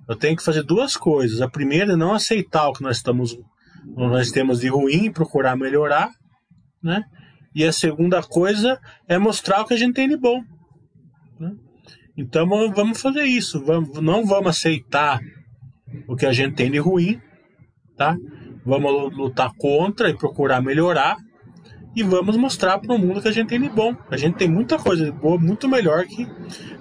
[0.08, 1.42] eu tenho que fazer duas coisas.
[1.42, 3.38] A primeira é não aceitar o que nós estamos
[3.96, 6.12] nós temos de ruim procurar melhorar,
[6.84, 7.04] né?
[7.54, 10.42] E a segunda coisa é mostrar o que a gente tem de bom.
[11.40, 11.52] Né?
[12.16, 13.64] Então vamos fazer isso.
[13.66, 15.20] Vamos, não vamos aceitar
[16.08, 17.20] o que a gente tem de ruim,
[17.98, 18.16] tá?
[18.66, 21.18] Vamos lutar contra e procurar melhorar
[21.96, 23.96] e vamos mostrar para o mundo que a gente tem de bom.
[24.10, 26.28] A gente tem muita coisa de boa, muito melhor que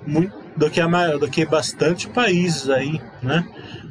[0.06, 3.44] muito, do que a do que bastante países aí, né?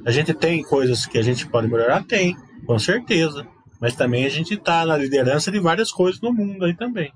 [0.06, 3.46] A gente tem coisas que a gente pode melhorar, tem, com certeza.
[3.82, 7.12] Mas também a gente está na liderança de várias coisas no mundo aí também.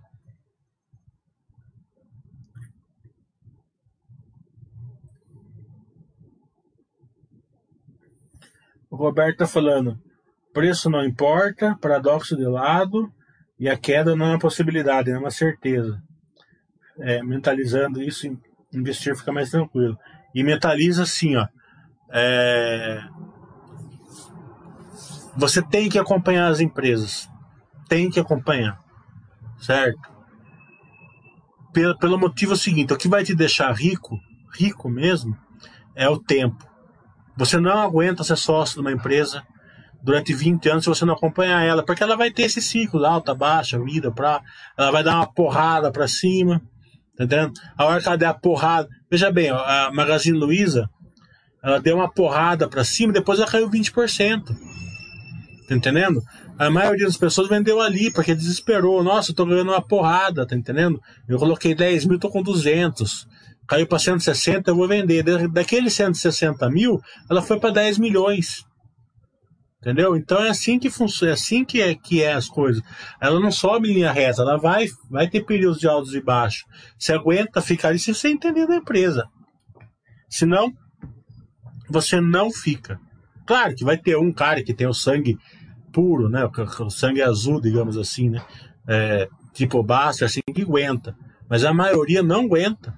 [8.89, 9.97] O Roberto está falando,
[10.53, 13.11] preço não importa, paradoxo de lado,
[13.59, 16.01] e a queda não é uma possibilidade, é uma certeza.
[16.99, 18.27] É, mentalizando isso,
[18.73, 19.97] investir fica mais tranquilo.
[20.33, 21.47] E mentaliza assim, ó.
[22.11, 23.01] É...
[25.35, 27.29] Você tem que acompanhar as empresas.
[27.87, 28.79] Tem que acompanhar.
[29.59, 30.11] Certo?
[31.71, 34.19] Pelo, pelo motivo seguinte, o que vai te deixar rico,
[34.55, 35.35] rico mesmo,
[35.95, 36.67] é o tempo.
[37.35, 39.43] Você não aguenta ser sócio de uma empresa
[40.03, 43.33] durante 20 anos se você não acompanhar ela, porque ela vai ter esse ciclo, alta,
[43.33, 44.41] baixa, vida, pra,
[44.77, 46.61] ela vai dar uma porrada para cima,
[47.17, 47.53] tá entendendo?
[47.77, 50.89] A hora que ela der a porrada, veja bem, a Magazine Luiza,
[51.63, 54.43] ela deu uma porrada para cima, depois ela caiu 20%.
[55.67, 56.21] Tá entendendo?
[56.59, 59.01] A maioria das pessoas vendeu ali, porque desesperou.
[59.01, 61.01] Nossa, eu tô ganhando uma porrada, tá entendendo?
[61.27, 63.25] Eu coloquei 10 mil, tô com 200.
[63.65, 65.23] Caiu para 160, eu vou vender.
[65.49, 68.65] Daqueles 160 mil, ela foi para 10 milhões.
[69.83, 70.15] Entendeu?
[70.15, 72.81] Então é assim que funciona, é assim que é, que é as coisas.
[73.19, 76.63] Ela não sobe em linha reta, ela vai, vai ter períodos de altos e baixos.
[76.97, 79.27] Você aguenta ficar ali se você entender da empresa.
[80.29, 80.71] Senão,
[81.89, 82.97] você não fica.
[83.45, 85.37] Claro que vai ter um cara que tem o sangue
[85.91, 86.49] puro, né?
[86.79, 88.41] O sangue azul, digamos assim, né?
[88.87, 91.13] É, tipo basta assim que aguenta.
[91.49, 92.95] Mas a maioria não aguenta.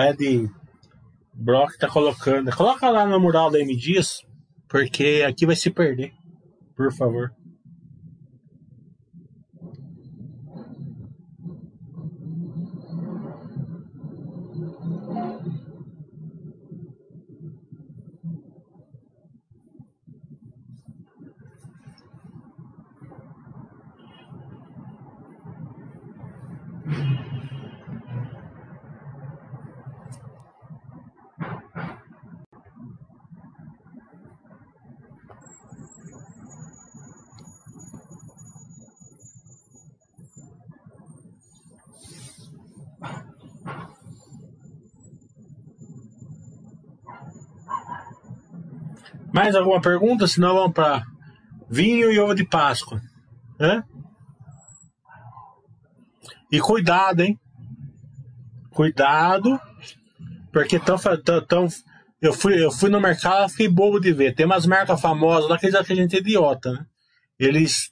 [0.00, 0.50] O Ed
[1.34, 2.50] Brock tá colocando.
[2.56, 4.22] Coloca lá no mural da M Dias,
[4.68, 6.12] porque aqui vai se perder.
[6.76, 7.32] Por favor.
[49.50, 50.28] Mais alguma pergunta?
[50.28, 51.02] Senão vamos para
[51.68, 53.00] vinho e ovo de Páscoa.
[53.58, 53.82] Hã?
[56.52, 57.36] E cuidado, hein?
[58.70, 59.60] Cuidado,
[60.52, 60.96] porque tão,
[61.48, 61.66] tão,
[62.22, 64.36] eu, fui, eu fui no mercado fiquei bobo de ver.
[64.36, 66.84] Tem umas marcas famosas lá que a gente é idiota, né?
[67.36, 67.90] Eles,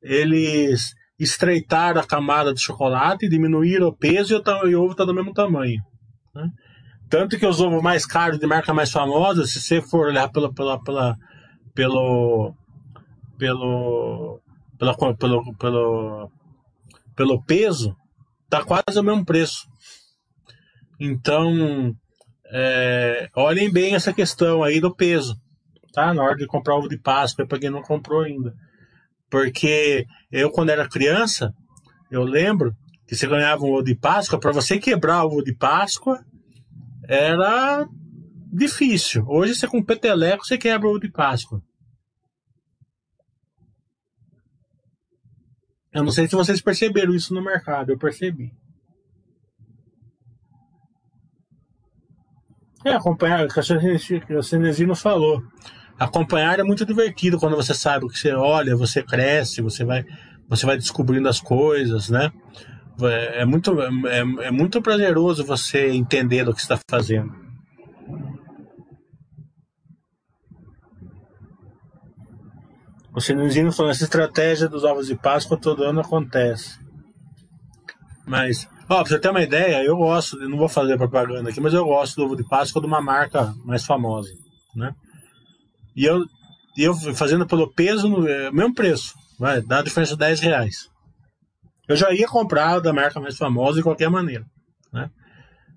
[0.00, 5.04] eles estreitaram a camada de chocolate, diminuíram o peso e o, e o ovo está
[5.04, 5.82] do mesmo tamanho.
[6.34, 6.48] Né?
[7.08, 10.52] Tanto que os ovos mais caros de marca mais famosa, se você for olhar pela,
[10.52, 11.16] pela, pela,
[11.74, 12.54] pelo,
[13.38, 14.40] pelo,
[14.78, 16.30] pela, pelo, pelo,
[17.14, 17.96] pelo peso,
[18.48, 19.66] tá quase o mesmo preço.
[20.98, 21.94] Então,
[22.50, 25.36] é, olhem bem essa questão aí do peso,
[25.92, 26.14] tá?
[26.14, 28.54] Na hora de comprar ovo de Páscoa, para quem não comprou ainda.
[29.30, 31.52] Porque eu, quando era criança,
[32.10, 32.72] eu lembro
[33.06, 36.24] que você ganhava um ovo de Páscoa, para você quebrar o ovo de Páscoa,
[37.08, 37.86] era
[38.52, 39.24] difícil.
[39.28, 41.62] Hoje você com peteleco você quebra o de Páscoa.
[45.92, 48.52] Eu não sei se vocês perceberam isso no mercado, eu percebi.
[52.84, 55.42] É, acompanhar, o Cenezino falou.
[55.98, 60.04] Acompanhar é muito divertido quando você sabe o que você olha, você cresce, você vai,
[60.48, 62.30] você vai descobrindo as coisas, né?
[63.02, 67.44] É, é muito, é, é muito prazeroso você entender o que está fazendo.
[73.14, 76.78] O Sinizino falou, essa estratégia dos ovos de Páscoa todo ano acontece.
[78.26, 81.74] Mas, ó, pra você ter uma ideia, eu gosto, não vou fazer propaganda aqui, mas
[81.74, 84.30] eu gosto do ovo de Páscoa de uma marca mais famosa,
[84.74, 84.92] né?
[85.94, 86.24] E eu,
[86.76, 90.88] eu fazendo pelo peso, no é, mesmo preço, vai, dá a diferença de 10 reais.
[91.88, 94.44] Eu já ia comprar da marca mais famosa de qualquer maneira,
[94.92, 95.10] né?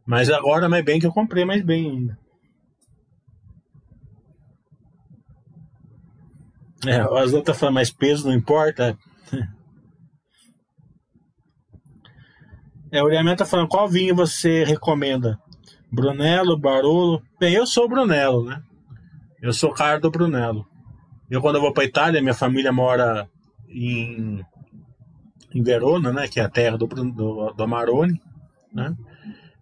[0.06, 2.18] Mas agora, mais bem que eu comprei mais bem ainda.
[6.86, 8.98] É, as outras falam, mas peso não importa.
[12.90, 15.38] É, o Uriamento tá falando, qual vinho você recomenda?
[15.92, 17.22] Brunello, Barolo?
[17.38, 18.64] Bem, eu sou Brunello, né?
[19.42, 20.66] Eu sou cara do Brunello.
[21.30, 23.30] Eu, quando eu vou pra Itália, minha família mora
[23.68, 24.42] em
[25.58, 28.22] em Verona, né, que é a terra do, do, do Amarone,
[28.74, 28.96] né,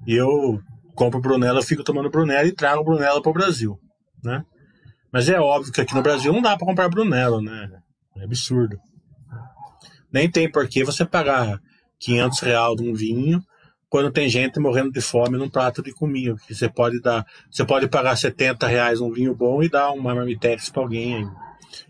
[0.06, 0.60] e eu
[0.94, 3.80] compro Brunello, fico tomando Brunello e trago Brunello para o Brasil,
[4.24, 4.44] né.
[5.12, 7.70] Mas é óbvio que aqui no Brasil não dá para comprar Brunello, né,
[8.18, 8.78] é absurdo.
[10.12, 11.60] Nem tem por que você pagar
[12.00, 13.42] 500 reais de um vinho
[13.90, 16.36] quando tem gente morrendo de fome num prato de comida.
[16.48, 20.14] Que você pode dar, você pode pagar 70 reais um vinho bom e dar uma
[20.14, 21.26] marmitex para alguém.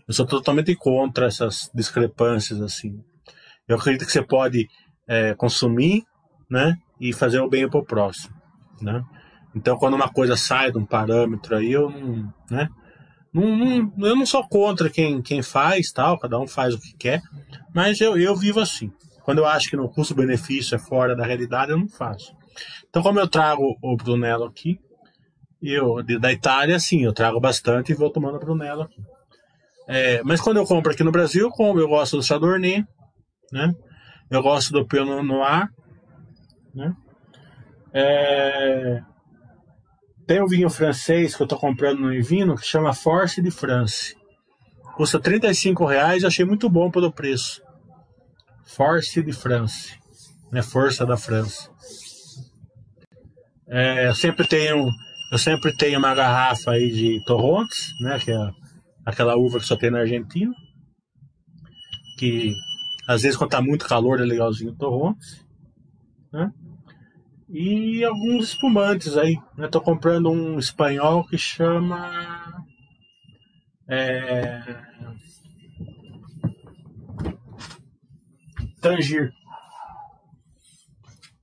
[0.06, 3.00] Eu sou totalmente contra essas discrepâncias assim.
[3.68, 4.68] Eu acredito que você pode
[5.08, 6.04] é, consumir,
[6.48, 8.34] né, e fazer o bem para o próximo,
[8.80, 9.02] né.
[9.54, 12.68] Então, quando uma coisa sai de um parâmetro aí, eu não, né,
[13.32, 16.94] não, não, eu não sou contra quem, quem faz, tal, cada um faz o que
[16.96, 17.22] quer,
[17.74, 18.90] mas eu, eu vivo assim.
[19.22, 22.32] Quando eu acho que no custo-benefício é fora da realidade, eu não faço.
[22.88, 24.78] Então, como eu trago o Brunello aqui,
[25.60, 29.02] eu da Itália, sim, eu trago bastante e vou tomando Brunello aqui.
[29.88, 32.84] É, mas quando eu compro aqui no Brasil, como eu gosto do Chardonnay,
[33.52, 33.72] né?
[34.30, 35.68] Eu gosto do Pinot Noir,
[36.74, 36.94] né?
[37.92, 39.02] É...
[40.26, 44.16] Tem um vinho francês que eu estou comprando no Invino que chama Force de France.
[44.96, 47.62] Custa 35 reais, achei muito bom pelo preço.
[48.64, 49.96] Force de France,
[50.50, 50.62] né?
[50.62, 51.70] Força da França.
[53.68, 54.88] É, eu sempre tenho,
[55.30, 58.18] eu sempre tenho uma garrafa aí de Torrontes, né?
[58.18, 58.50] Que é
[59.04, 60.52] aquela uva que só tem na Argentina,
[62.18, 62.52] que
[63.06, 65.44] às vezes, quando tá muito calor, é legalzinho o Torrontes.
[66.32, 66.52] Né?
[67.48, 69.38] E alguns espumantes aí.
[69.56, 69.68] Né?
[69.68, 72.64] Tô comprando um espanhol que chama.
[73.88, 74.82] É...
[78.80, 79.32] Tangir.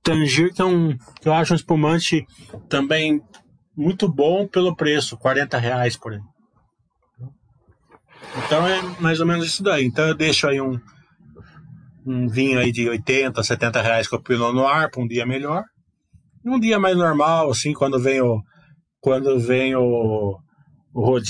[0.02, 0.96] Tangir, que é um.
[1.20, 2.26] Que eu acho um espumante
[2.68, 3.22] também
[3.74, 6.20] muito bom pelo preço, 40 reais por aí.
[8.44, 9.84] Então é mais ou menos isso daí.
[9.84, 10.78] Então eu deixo aí um,
[12.06, 15.62] um vinho aí de 80, 70 reais com o Pinot Noir para um dia melhor.
[16.44, 18.40] Um dia mais normal, assim, quando vem o,
[19.00, 20.36] quando vem o,
[20.94, 21.20] o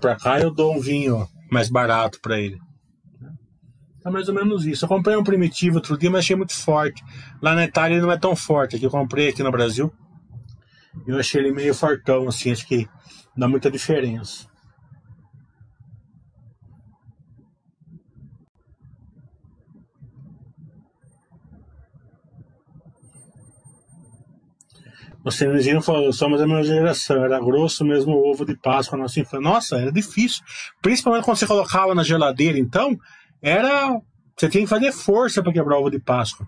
[0.00, 2.58] para cá, eu dou um vinho mais barato para ele.
[4.04, 4.84] É mais ou menos isso.
[4.84, 7.02] Eu comprei um primitivo outro dia, mas achei muito forte.
[7.40, 8.76] Lá na Itália ele não é tão forte.
[8.76, 9.90] Aqui eu comprei aqui no Brasil.
[11.06, 12.86] Eu achei ele meio fortão, assim, acho que
[13.36, 14.46] dá muita diferença.
[25.24, 29.04] O Cenezino falou, somos a mesma geração, era grosso mesmo o ovo de Páscoa na
[29.04, 29.40] nossa infância.
[29.40, 30.44] Nossa, era difícil.
[30.82, 32.94] Principalmente quando você colocava na geladeira, então,
[33.40, 33.98] era.
[34.36, 36.46] Você tinha que fazer força para quebrar o ovo de Páscoa.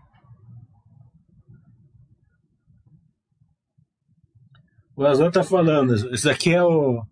[4.94, 7.02] O Azul tá falando, isso daqui é o,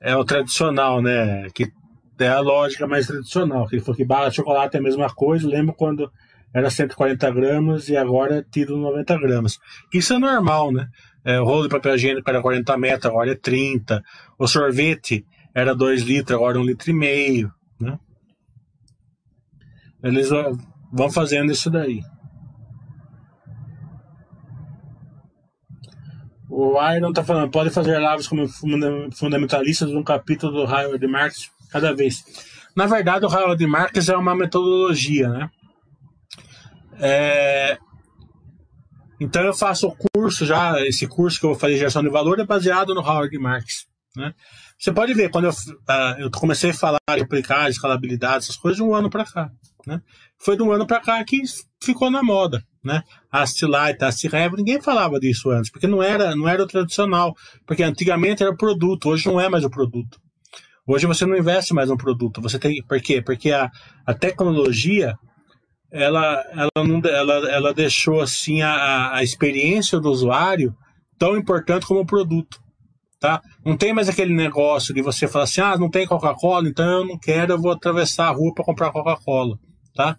[0.00, 1.48] é o tradicional, né?
[1.50, 1.72] Que
[2.20, 3.66] é a lógica mais tradicional.
[3.66, 5.48] Que ele falou que barra de chocolate é a mesma coisa.
[5.48, 6.10] Lembro quando
[6.54, 9.58] era 140 gramas e agora é tido 90 gramas.
[9.92, 10.88] Isso é normal, né?
[11.24, 14.02] É, o rolo de papel higiênico era 40 metros, agora é 30.
[14.38, 15.24] O sorvete
[15.54, 17.98] era 2 litros, agora é 1 litro e meio, né?
[20.02, 20.30] Eles
[20.90, 22.00] vão fazendo isso daí.
[26.48, 31.94] O Iron tá falando, pode fazer lavas como fundamentalistas um capítulo do Howard Marx cada
[31.94, 32.24] vez.
[32.74, 35.50] Na verdade, o Howard Marx é uma metodologia, né?
[37.00, 37.78] É...
[39.20, 42.08] Então eu faço o curso já, esse curso que eu vou fazer de geração de
[42.08, 43.86] valor é baseado no Howard Marx.
[44.16, 44.32] Né?
[44.78, 48.78] Você pode ver, quando eu, uh, eu comecei a falar de aplicar, escalabilidade, essas coisas,
[48.78, 49.50] de um ano para cá.
[49.86, 50.00] Né?
[50.38, 51.42] Foi de um ano para cá que
[51.82, 52.62] ficou na moda.
[52.82, 53.02] Né?
[53.30, 57.34] Ast Light, Ast Rev, ninguém falava disso antes, porque não era, não era o tradicional.
[57.66, 60.18] Porque antigamente era produto, hoje não é mais o produto.
[60.86, 62.40] Hoje você não investe mais no produto.
[62.40, 63.22] Você tem, por quê?
[63.22, 63.70] Porque a,
[64.06, 65.14] a tecnologia
[65.90, 70.74] ela, ela, não, ela, ela deixou assim a, a experiência do usuário
[71.18, 72.58] tão importante como o produto.
[73.20, 73.42] Tá?
[73.64, 77.06] Não tem mais aquele negócio de você falar assim, ah, não tem Coca-Cola, então eu
[77.06, 79.58] não quero, eu vou atravessar a rua para comprar Coca-Cola,
[79.94, 80.16] tá?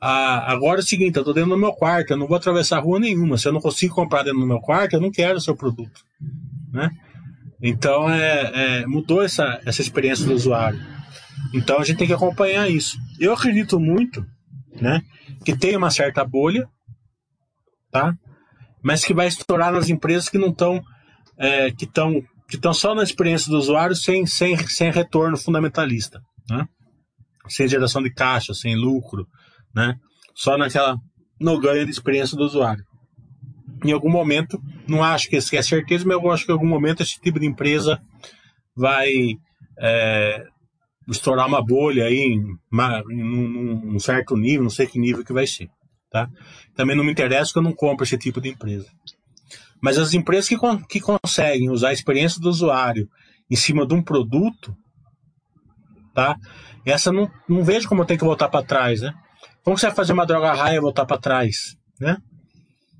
[0.00, 2.78] Ah, agora é o seguinte, eu estou dentro do meu quarto, eu não vou atravessar
[2.78, 3.38] a rua nenhuma.
[3.38, 6.00] Se eu não consigo comprar dentro do meu quarto, eu não quero o seu produto,
[6.72, 6.90] né?
[7.62, 10.80] Então é, é, mudou essa, essa experiência do usuário.
[11.54, 12.98] Então a gente tem que acompanhar isso.
[13.20, 14.26] Eu acredito muito
[14.80, 15.02] né?
[15.44, 16.68] Que tem uma certa bolha,
[17.90, 18.14] tá?
[18.82, 20.82] Mas que vai estourar nas empresas que não estão,
[21.36, 26.20] é, que estão que estão só na experiência do usuário sem, sem, sem retorno fundamentalista,
[26.48, 26.66] né?
[27.48, 29.24] Sem geração de caixa, sem lucro,
[29.72, 29.94] né?
[30.34, 30.96] Só naquela
[31.40, 32.84] no ganho de experiência do usuário.
[33.84, 37.02] Em algum momento, não acho que é certeza, mas eu acho que em algum momento
[37.02, 38.00] esse tipo de empresa
[38.76, 39.10] vai
[39.78, 40.44] é,
[41.10, 45.68] estourar uma bolha aí em, um certo nível, não sei que nível que vai ser.
[46.10, 46.28] Tá?
[46.74, 48.88] Também não me interessa porque eu não compro esse tipo de empresa.
[49.80, 50.56] Mas as empresas que,
[50.88, 53.08] que conseguem usar a experiência do usuário
[53.50, 54.76] em cima de um produto,
[56.14, 56.36] tá?
[56.84, 59.12] Essa não, não vejo como eu tenho que voltar para trás, né?
[59.64, 62.16] Como você vai fazer uma droga raia e voltar para trás, né?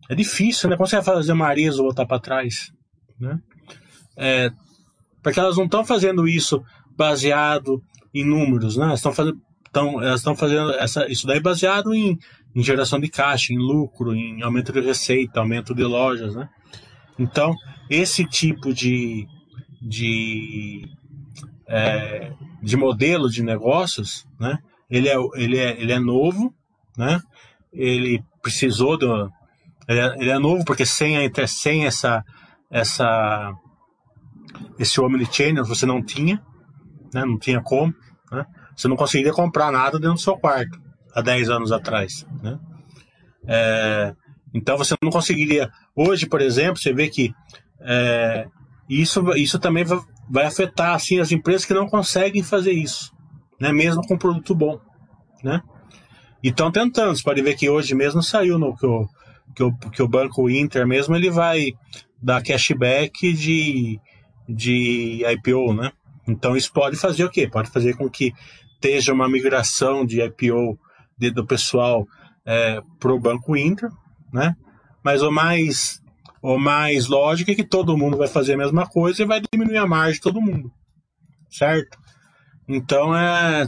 [0.08, 0.76] É difícil, né?
[0.76, 2.72] Como você vai fazer uma areza e voltar para trás,
[3.18, 3.38] né?
[4.16, 4.50] É,
[5.22, 6.62] porque elas não estão fazendo isso
[6.96, 7.82] baseado
[8.14, 8.92] em números, né?
[8.94, 9.40] Estão fazendo,
[9.72, 12.18] tão, elas estão fazendo essa, isso daí baseado em,
[12.54, 16.48] em geração de caixa, em lucro, em aumento de receita, aumento de lojas, né?
[17.18, 17.54] Então,
[17.88, 19.26] esse tipo de,
[19.80, 20.88] de,
[21.68, 22.32] é,
[22.62, 24.58] de modelo de negócios, né?
[24.88, 26.52] Ele é, ele é, ele é novo,
[26.96, 27.20] né?
[27.72, 29.30] Ele precisou do...
[29.86, 32.24] Ele é, ele é novo porque sem, a, sem essa,
[32.70, 33.52] essa,
[34.78, 36.42] esse omnichannel você não tinha,
[37.12, 37.24] né?
[37.24, 37.94] não tinha como.
[38.30, 38.44] Né?
[38.76, 40.80] Você não conseguiria comprar nada dentro do seu quarto
[41.14, 42.26] há 10 anos atrás.
[42.42, 42.58] Né?
[43.46, 44.14] É,
[44.54, 45.70] então você não conseguiria.
[45.94, 47.34] Hoje, por exemplo, você vê que
[47.80, 48.46] é,
[48.88, 53.12] isso, isso também vai, vai, afetar assim, as empresas que não conseguem fazer isso,
[53.60, 53.72] né?
[53.72, 54.78] mesmo com produto bom.
[55.42, 55.60] Né?
[56.42, 57.16] E estão tentando.
[57.16, 59.08] Você pode ver que hoje mesmo saiu no que o,
[59.54, 61.72] que o, que o Banco Inter mesmo ele vai
[62.22, 63.98] dar cashback de,
[64.48, 65.92] de IPO, né?
[66.30, 67.48] Então isso pode fazer o quê?
[67.48, 68.32] Pode fazer com que
[68.74, 70.78] esteja uma migração de IPO
[71.18, 72.06] de, do pessoal
[72.46, 73.90] é, para o Banco Inter,
[74.32, 74.54] né?
[75.04, 76.00] Mas o mais,
[76.42, 79.78] o mais lógico é que todo mundo vai fazer a mesma coisa e vai diminuir
[79.78, 80.70] a margem de todo mundo,
[81.50, 81.98] certo?
[82.68, 83.66] Então é,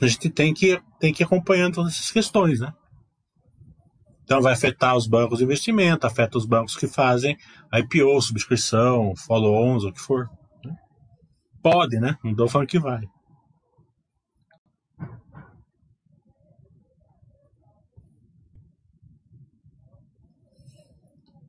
[0.00, 2.72] a gente tem que, tem que ir acompanhando todas essas questões, né?
[4.24, 7.36] Então vai afetar os bancos de investimento, afeta os bancos que fazem
[7.72, 10.28] IPO, subscrição, follow-ons, o que for.
[11.62, 12.16] Pode, né?
[12.24, 13.02] Não estou falando que vai.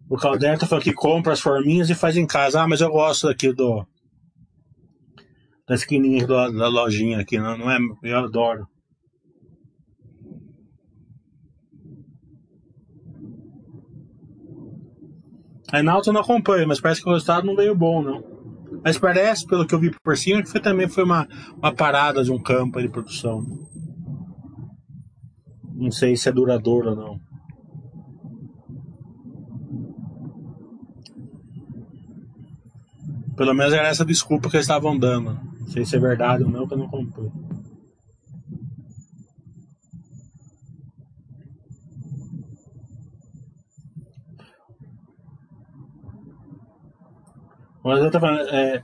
[0.10, 2.62] O Calderto falou que compra as forminhas e faz em casa.
[2.62, 3.88] Ah, mas eu gosto aqui do.
[5.66, 7.78] Da esquininha da lojinha aqui, não, não é?
[8.04, 8.68] Eu adoro.
[15.72, 18.31] A Enalto não acompanha, mas parece que o resultado não veio bom, não.
[18.84, 21.28] Mas parece, pelo que eu vi por cima, que foi, também foi uma,
[21.58, 23.46] uma parada de um campo de produção.
[25.74, 27.32] Não sei se é duradouro ou não.
[33.36, 35.40] Pelo menos era essa desculpa que eles estavam dando.
[35.60, 37.51] Não sei se é verdade ou não, que eu não acompanho.
[47.84, 48.84] Mas eu tava falando, é,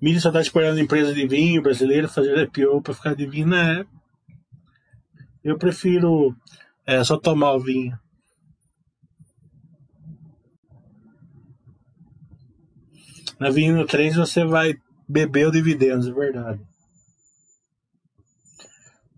[0.00, 3.86] mídia só tá esperando empresa de vinho brasileira fazer IPO para ficar de vinho, né?
[5.44, 6.34] Eu prefiro
[6.86, 7.98] é, só tomar o vinho.
[13.38, 14.74] Na vinho 3 você vai
[15.08, 16.60] beber o dividendos, é verdade.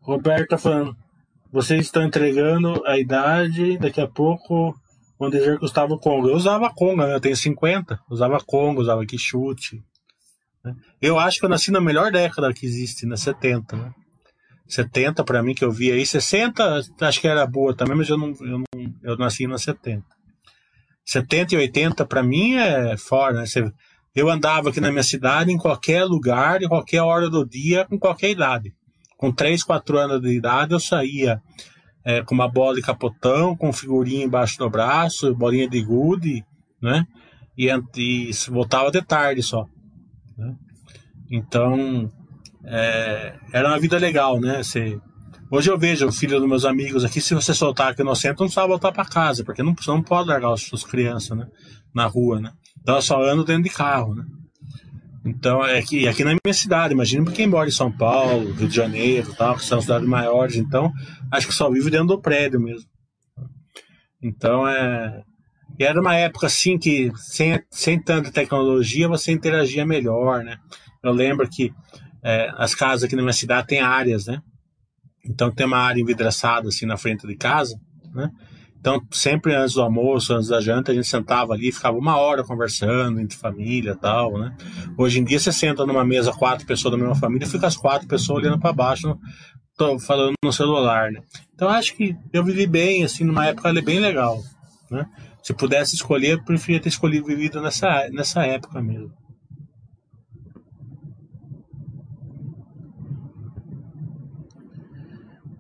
[0.01, 0.97] Roberto tá falando,
[1.51, 4.75] vocês estão entregando a idade, daqui a pouco
[5.31, 6.28] dizer que usava Congo.
[6.28, 7.15] Eu usava Congo, né?
[7.15, 9.82] eu tenho 50, usava Congo, usava Quixute.
[10.65, 10.74] Né?
[11.01, 13.93] Eu acho que eu nasci na melhor década que existe, na 70, né?
[14.66, 18.16] 70 para mim que eu vi aí, 60 acho que era boa também, mas eu
[18.16, 18.65] não, eu, não,
[19.03, 20.03] eu nasci na 70.
[21.05, 23.45] 70 e 80 para mim é fora, né?
[24.15, 27.99] Eu andava aqui na minha cidade em qualquer lugar, em qualquer hora do dia, com
[27.99, 28.73] qualquer idade.
[29.19, 31.43] Com 3, 4 anos de idade eu saía
[32.05, 36.45] é, com uma bola de capotão, com figurinha embaixo do braço, bolinha de gude,
[36.81, 37.07] né?
[37.57, 39.67] E, e voltava de tarde só.
[40.37, 40.55] Né?
[41.31, 42.13] Então,
[42.65, 44.63] é, era uma vida legal, né?
[44.63, 45.01] Você,
[45.51, 48.43] hoje eu vejo o filho dos meus amigos aqui, se você soltar aqui no centro,
[48.43, 51.47] não precisa voltar para casa, porque não, você não pode largar as suas crianças né?
[51.95, 52.53] na rua, né?
[52.81, 54.25] Então só ando dentro de carro, né?
[55.27, 58.77] Então, é aqui, aqui na minha cidade, imagina quem mora em São Paulo, Rio de
[58.77, 60.93] Janeiro, tal, que são cidades maiores, então
[61.35, 62.89] acho que só vive dentro do prédio mesmo.
[64.23, 65.23] Então, é.
[65.78, 70.56] E era uma época assim que, sem, sem tanta tecnologia, você interagia melhor, né?
[71.02, 71.73] Eu lembro que
[72.23, 74.40] é, as casas aqui na minha cidade têm áreas, né?
[75.27, 77.77] Então tem uma área envidraçada assim na frente de casa,
[78.15, 78.31] né?
[78.78, 82.44] Então, sempre antes do almoço, antes da janta, a gente sentava ali, ficava uma hora
[82.44, 84.55] conversando entre família tal, né?
[84.98, 88.06] Hoje em dia, você senta numa mesa, quatro pessoas da mesma família, fica as quatro
[88.06, 89.19] pessoas olhando para baixo,
[89.77, 91.23] tô falando no celular, né?
[91.55, 94.43] Então, acho que eu vivi bem, assim, numa época ali bem legal,
[94.91, 95.07] né?
[95.43, 99.13] Se pudesse escolher, eu preferia ter escolhido vivido nessa, nessa época mesmo.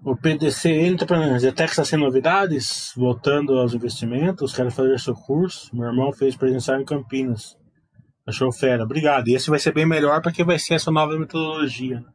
[0.04, 5.74] O PDC entra para Zetec sem novidades, voltando aos investimentos, quero fazer seu curso.
[5.74, 7.56] Meu irmão fez presencial em Campinas.
[8.26, 8.84] Achou fera.
[8.84, 9.28] Obrigado.
[9.28, 12.00] E esse vai ser bem melhor porque vai ser essa nova metodologia.
[12.00, 12.06] Né?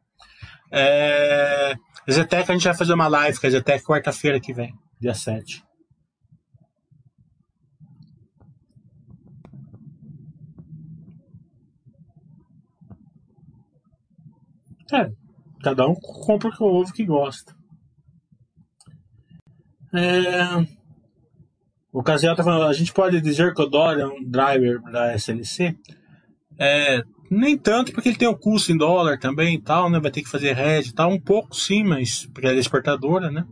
[0.71, 1.75] É...
[2.11, 5.63] Zetec a gente vai fazer uma live com a Zetec quarta-feira que vem, dia 7.
[14.91, 15.11] É,
[15.61, 17.55] cada um compra o que ouve que gosta.
[19.93, 20.79] É...
[21.91, 25.13] O Casiel está falando, a gente pode dizer que o Dólar é um driver da
[25.13, 25.75] SLC?
[26.57, 29.99] É, nem tanto, porque ele tem o custo em dólar também e tal, né?
[29.99, 33.45] Vai ter que fazer hedge e tal, um pouco sim, mas porque é exportadora, né?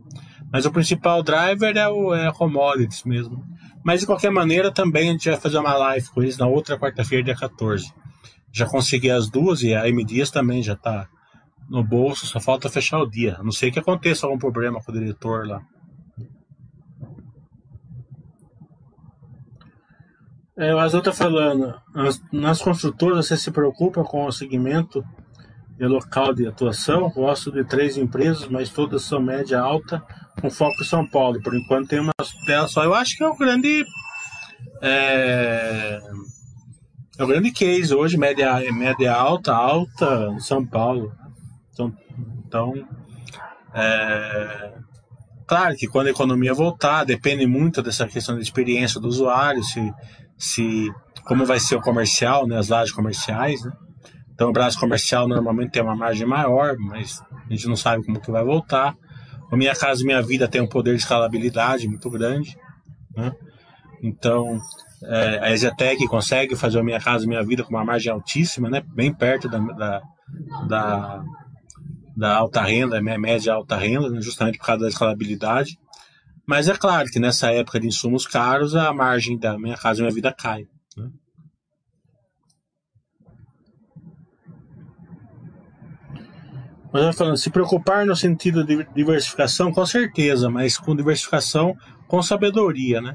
[0.52, 3.44] Mas o principal driver é, o, é a commodities mesmo.
[3.84, 6.78] Mas de qualquer maneira, também a gente vai fazer uma live com eles na outra
[6.78, 7.92] quarta-feira, dia 14.
[8.52, 11.06] Já consegui as duas e a M Dias também já está
[11.68, 13.36] no bolso, só falta fechar o dia.
[13.38, 15.60] A não sei que aconteça algum problema com o diretor lá.
[20.58, 21.72] É, o Azul está falando,
[22.32, 25.04] nas construtoras você se preocupa com o segmento
[25.78, 27.08] e local de atuação?
[27.10, 30.02] Gosto de três empresas, mas todas são média alta,
[30.40, 31.40] com foco em São Paulo.
[31.40, 32.12] Por enquanto tem uma
[32.44, 32.82] tela só.
[32.82, 33.84] Eu acho que é o grande.
[34.82, 36.00] É,
[37.16, 41.12] é o grande case hoje, média, média alta, alta em São Paulo.
[41.72, 41.94] Então,
[42.44, 42.72] então
[43.72, 44.72] é,
[45.46, 49.94] claro que quando a economia voltar, depende muito dessa questão da experiência do usuário, se
[50.38, 50.88] se
[51.24, 53.72] como vai ser o comercial, né, as lajes comerciais, né?
[54.32, 58.20] Então o braço comercial normalmente tem uma margem maior, mas a gente não sabe como
[58.20, 58.94] que vai voltar.
[59.50, 62.56] O Minha Casa Minha Vida tem um poder de escalabilidade muito grande,
[63.16, 63.32] né?
[64.02, 64.60] Então
[65.02, 68.82] é, a Exetec consegue fazer o Minha Casa Minha Vida com uma margem altíssima, né?
[68.94, 70.02] Bem perto da, da,
[70.68, 71.24] da,
[72.16, 74.20] da alta renda, média alta renda, né?
[74.20, 75.78] justamente por causa da escalabilidade.
[76.48, 80.14] Mas é claro que nessa época de insumos caros, a margem da minha casa minha
[80.14, 80.66] vida cai.
[80.96, 81.10] Né?
[86.90, 91.76] Mas falando, se preocupar no sentido de diversificação, com certeza, mas com diversificação
[92.06, 93.14] com sabedoria, né?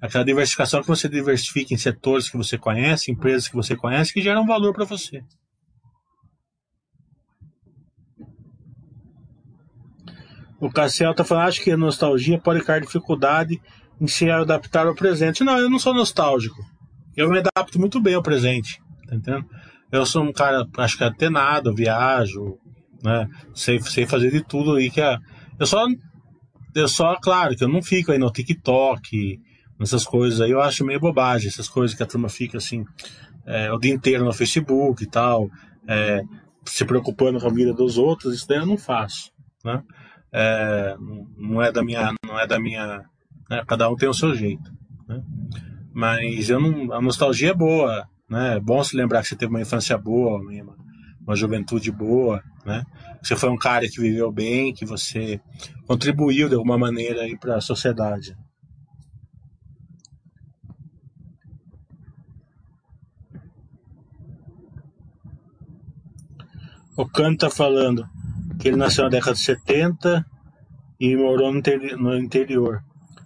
[0.00, 4.22] Aquela diversificação que você diversifica em setores que você conhece, empresas que você conhece, que
[4.22, 5.22] geram valor para você.
[10.62, 13.60] O Cassiel está falando, acho que a nostalgia pode criar dificuldade
[14.00, 15.42] em se adaptar ao presente.
[15.42, 16.54] Não, eu não sou nostálgico.
[17.16, 18.80] Eu me adapto muito bem ao presente.
[19.08, 19.44] Tá entendendo?
[19.90, 22.58] Eu sou um cara, acho que até nada, viajo,
[23.02, 23.26] né?
[23.52, 25.18] Sei, sei fazer de tudo aí que é.
[25.58, 25.84] Eu só.
[26.76, 29.40] Eu só, claro, que eu não fico aí no TikTok,
[29.80, 32.84] nessas coisas aí, eu acho meio bobagem, essas coisas que a turma fica assim,
[33.44, 35.50] é, o dia inteiro no Facebook e tal,
[35.88, 36.22] é,
[36.64, 39.32] se preocupando com a vida dos outros, isso daí eu não faço,
[39.64, 39.82] né?
[40.32, 40.96] É,
[41.36, 43.04] não é da minha, não é da minha,
[43.50, 43.62] né?
[43.66, 44.72] cada um tem o seu jeito,
[45.06, 45.22] né?
[45.92, 48.56] Mas eu não, a nostalgia é boa, né?
[48.56, 50.74] É bom se lembrar que você teve uma infância boa, uma,
[51.20, 52.82] uma juventude boa, né?
[53.22, 55.38] Você foi um cara que viveu bem, que você
[55.86, 58.34] contribuiu de alguma maneira aí para a sociedade.
[66.96, 68.06] O Cano tá falando
[68.58, 70.24] que ele nasceu na década de 70
[71.00, 72.82] e morou no interior.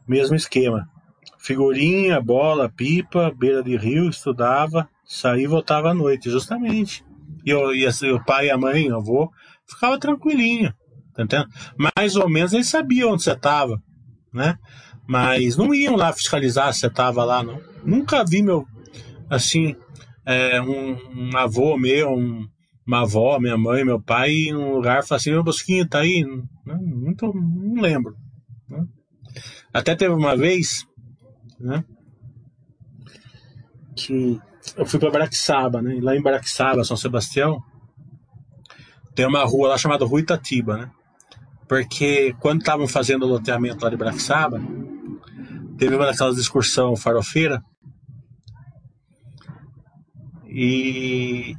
[0.06, 0.88] Mesmo esquema.
[1.38, 7.04] Figurinha, bola, pipa, beira de rio, estudava, saía e voltava à noite, justamente.
[7.44, 9.30] E, eu, e assim, o pai, a mãe, o avô,
[9.68, 10.72] ficava tranquilinho,
[11.14, 11.48] tá entendendo?
[11.96, 13.80] Mais ou menos eles sabiam onde você estava,
[14.32, 14.58] né?
[15.06, 17.60] Mas não iam lá fiscalizar se você estava lá, não.
[17.84, 18.66] Nunca vi meu,
[19.30, 19.76] assim,
[20.24, 22.48] é, um, um, avô meu, um,
[22.86, 26.24] uma avó, minha mãe, meu pai, num lugar e falar assim, meu Bosquinho, tá aí?
[26.64, 28.14] Não, muito, não lembro.
[28.68, 28.86] Né?
[29.72, 30.86] Até teve uma vez,
[31.58, 31.84] né?
[33.96, 34.40] Que
[34.76, 35.96] eu fui para Baraxaba, né?
[35.96, 37.60] E lá em Baraxaba, São Sebastião,
[39.14, 40.90] tem uma rua lá chamada Rua Itatiba, né?
[41.68, 44.60] Porque quando estavam fazendo o loteamento lá de Baraxaba,
[45.76, 47.60] teve uma daquelas excursão farofeira
[50.46, 51.56] e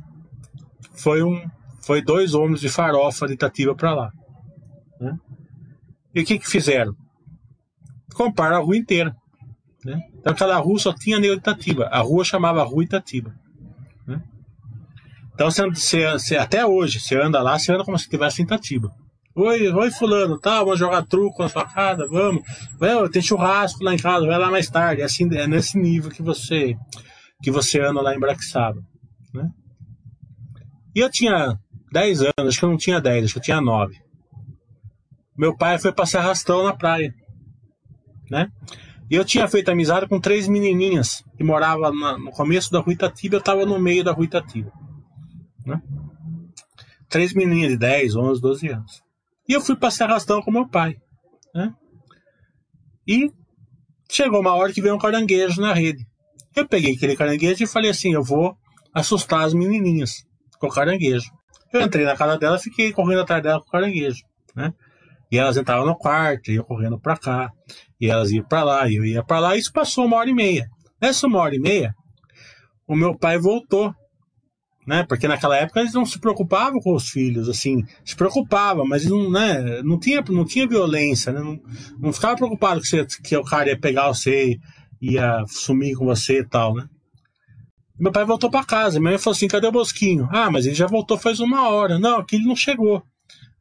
[0.98, 1.42] foi um
[1.86, 4.12] foi dois ônibus de farofa de Itatiba para lá.
[5.00, 5.18] Né?
[6.14, 6.94] E o que que fizeram?
[8.14, 9.16] Compraram a rua inteira.
[9.86, 9.98] Né?
[10.20, 11.86] Então aquela rua só tinha Neo Itatiba.
[11.86, 13.34] A rua chamava Rua Itatiba.
[14.06, 14.22] Né?
[15.34, 18.46] Então você, você, você, até hoje, você anda lá, você anda como se estivesse em
[18.46, 18.92] Itatiba.
[19.34, 22.42] Oi, oi fulano, tá, vamos jogar truco na sua casa, vamos.
[22.80, 25.04] Vai, tem churrasco lá em casa, vai lá mais tarde.
[25.04, 26.76] É, assim, é nesse nível que você
[27.44, 28.82] que você anda lá em Braxaba.
[29.32, 29.48] Né?
[30.98, 31.60] E eu tinha
[31.92, 34.02] 10 anos, acho que eu não tinha 10, acho que eu tinha 9.
[35.38, 37.14] Meu pai foi passar arrastão na praia.
[38.32, 38.52] Né?
[39.08, 43.36] E eu tinha feito amizade com três menininhas que moravam no começo da Rua Itatiba,
[43.36, 44.74] eu estava no meio da Rua Itatiba.
[45.64, 45.80] Né?
[47.08, 49.04] Três menininhas de 10, 11, 12 anos.
[49.48, 50.98] E eu fui passear arrastão com meu pai.
[51.54, 51.76] Né?
[53.08, 53.32] E
[54.10, 56.08] chegou uma hora que veio um caranguejo na rede.
[56.56, 58.58] Eu peguei aquele caranguejo e falei assim: eu vou
[58.96, 60.26] assustar as menininhas
[60.60, 61.30] com o caranguejo.
[61.72, 64.24] Eu entrei na casa dela fiquei correndo atrás dela com o caranguejo.
[64.56, 64.74] Né?
[65.32, 67.52] E elas entravam no quarto, iam correndo para cá,
[68.00, 70.30] e elas iam para lá, e eu ia para lá, e isso passou uma hora
[70.30, 70.68] e meia.
[71.02, 71.94] Nessa uma hora e meia,
[72.88, 73.94] o meu pai voltou,
[74.88, 75.04] né?
[75.04, 79.30] Porque naquela época eles não se preocupavam com os filhos, assim, se preocupava, mas não,
[79.30, 79.82] né?
[79.84, 81.42] Não tinha, não tinha violência, né?
[81.42, 81.60] Não,
[82.00, 84.58] não ficava preocupado que, você, que o cara ia pegar você,
[85.02, 86.88] ia sumir com você e tal, né?
[88.00, 89.00] Meu pai voltou para casa.
[89.00, 90.28] Minha mãe falou assim: cadê o Bosquinho?
[90.32, 91.98] Ah, mas ele já voltou faz uma hora.
[91.98, 93.04] Não, aqui ele não chegou.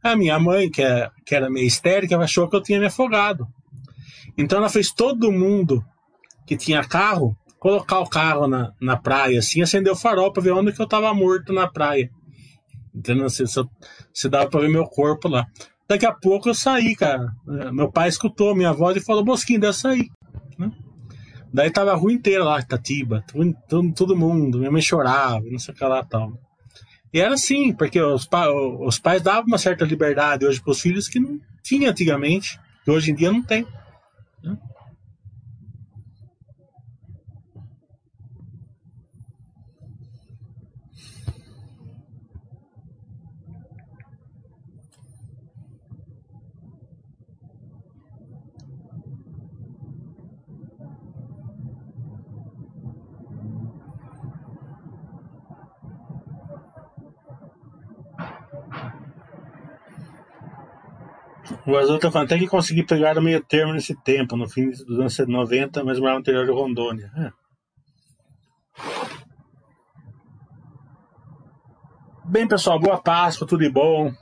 [0.02, 3.46] A minha mãe, que, é, que era meio histérica, achou que eu tinha me afogado.
[4.36, 5.82] Então ela fez todo mundo
[6.46, 10.52] que tinha carro colocar o carro na, na praia, assim, acender o farol para ver
[10.52, 12.08] onde que eu tava morto na praia.
[12.94, 13.28] Entendeu?
[13.28, 13.44] Se,
[14.14, 15.46] se dava para ver meu corpo lá.
[15.88, 17.26] Daqui a pouco eu saí, cara.
[17.72, 20.08] Meu pai escutou minha voz e falou: Bosquinho, deve sair.
[21.52, 23.24] Daí tava a rua inteira lá, Tatiba,
[23.68, 26.32] todo, todo mundo, minha mãe chorava, não sei o que lá tal.
[27.12, 30.80] E era assim, porque os, pa os pais davam uma certa liberdade hoje para os
[30.80, 33.66] filhos que não tinha antigamente, que hoje em dia não tem.
[61.66, 64.70] O Azul tá falando, até que consegui pegar o meio termo nesse tempo, no fim
[64.70, 67.10] dos anos 90, mas morava no interior de Rondônia.
[67.16, 67.32] É.
[72.24, 74.12] Bem, pessoal, boa Páscoa, tudo de bom.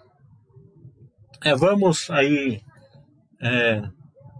[1.44, 2.62] É, vamos aí
[3.42, 3.82] é,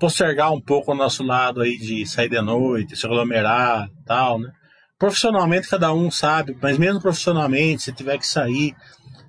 [0.01, 4.51] postergar um pouco o nosso lado aí de sair de noite, se aglomerar tal, né?
[4.99, 8.75] Profissionalmente cada um sabe, mas mesmo profissionalmente, se tiver que sair,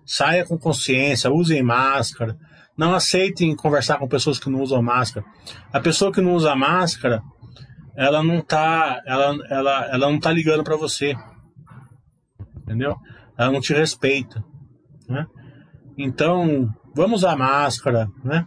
[0.06, 2.38] saia com consciência, usem máscara,
[2.78, 5.26] não aceitem conversar com pessoas que não usam máscara.
[5.72, 7.22] A pessoa que não usa máscara,
[7.96, 11.16] ela não tá, ela, ela, ela não tá ligando para você,
[12.58, 12.96] entendeu?
[13.38, 14.44] Ela não te respeita,
[15.08, 15.26] né?
[15.98, 18.46] Então, vamos usar máscara, né?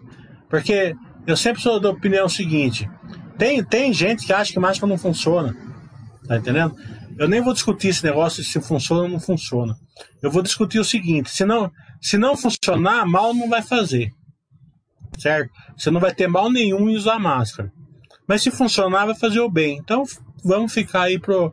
[0.50, 0.94] Porque
[1.26, 2.88] eu sempre sou da opinião seguinte:
[3.38, 5.56] tem, tem gente que acha que máscara não funciona,
[6.26, 6.74] tá entendendo?
[7.18, 9.74] Eu nem vou discutir esse negócio se funciona ou não funciona.
[10.22, 14.12] Eu vou discutir o seguinte: se não, se não funcionar, mal não vai fazer,
[15.18, 15.50] certo?
[15.76, 17.72] Você não vai ter mal nenhum em usar máscara.
[18.26, 19.78] Mas se funcionar, vai fazer o bem.
[19.78, 20.04] Então,
[20.44, 21.52] vamos ficar aí pro,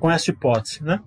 [0.00, 1.00] com essa hipótese, né?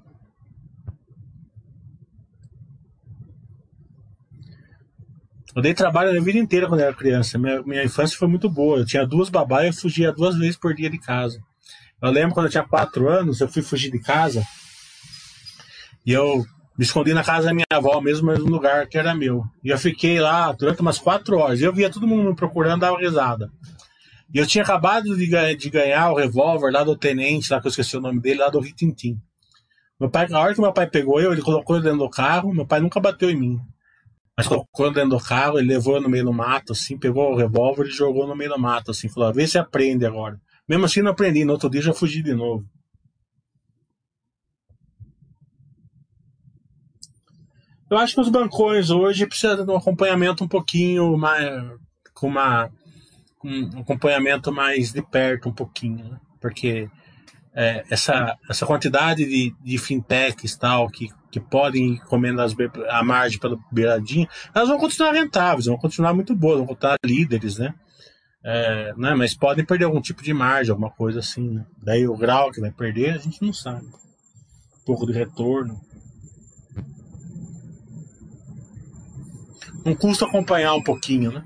[5.56, 7.38] Eu dei trabalho a vida inteira quando era criança.
[7.38, 8.80] Minha, minha infância foi muito boa.
[8.80, 11.40] Eu tinha duas babás e fugia duas vezes por dia de casa.
[12.02, 14.42] Eu lembro quando eu tinha quatro anos, eu fui fugir de casa
[16.06, 16.46] e eu
[16.80, 19.44] me escondi na casa da minha avó, mesmo no lugar que era meu.
[19.62, 21.60] E eu fiquei lá durante umas quatro horas.
[21.60, 23.52] Eu via todo mundo me procurando, dava risada.
[24.34, 27.70] E eu tinha acabado de, de ganhar o revólver lá do tenente, lá que eu
[27.70, 29.18] esqueci o nome dele, lá do Ritintim.
[30.00, 32.54] Meu pai, na hora que meu pai pegou eu, ele colocou ele dentro do carro,
[32.54, 33.60] meu pai nunca bateu em mim.
[34.38, 37.88] Mas colocou dentro do carro, ele levou no meio do mato, assim, pegou o revólver
[37.88, 40.40] e jogou no meio do mato, assim, falou, vê se aprende agora.
[40.66, 42.64] Mesmo assim não aprendi, no outro dia já fugi de novo.
[47.90, 51.64] Eu acho que os bancões hoje precisam de um acompanhamento um pouquinho mais.
[52.14, 52.70] com uma.
[53.44, 56.20] um acompanhamento mais de perto, um pouquinho, né?
[56.40, 56.90] Porque
[57.54, 62.56] é, essa, essa quantidade de, de fintechs tal, que que podem encomendar as,
[62.90, 67.58] a margem pela beiradinha, elas vão continuar rentáveis, vão continuar muito boas, vão continuar líderes,
[67.58, 67.74] né?
[68.44, 69.14] É, né?
[69.16, 71.50] Mas podem perder algum tipo de margem, alguma coisa assim.
[71.50, 71.66] Né?
[71.84, 73.86] Daí o grau que vai perder, a gente não sabe.
[73.86, 75.80] Um pouco de retorno.
[79.86, 81.44] Não custa acompanhar um pouquinho, né?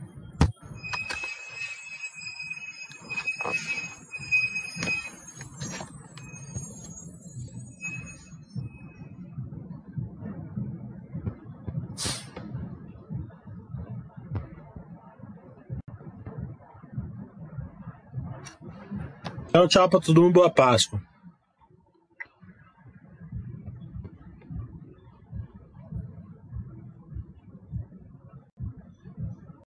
[19.48, 21.00] Então, tchau pra todo mundo, boa Páscoa.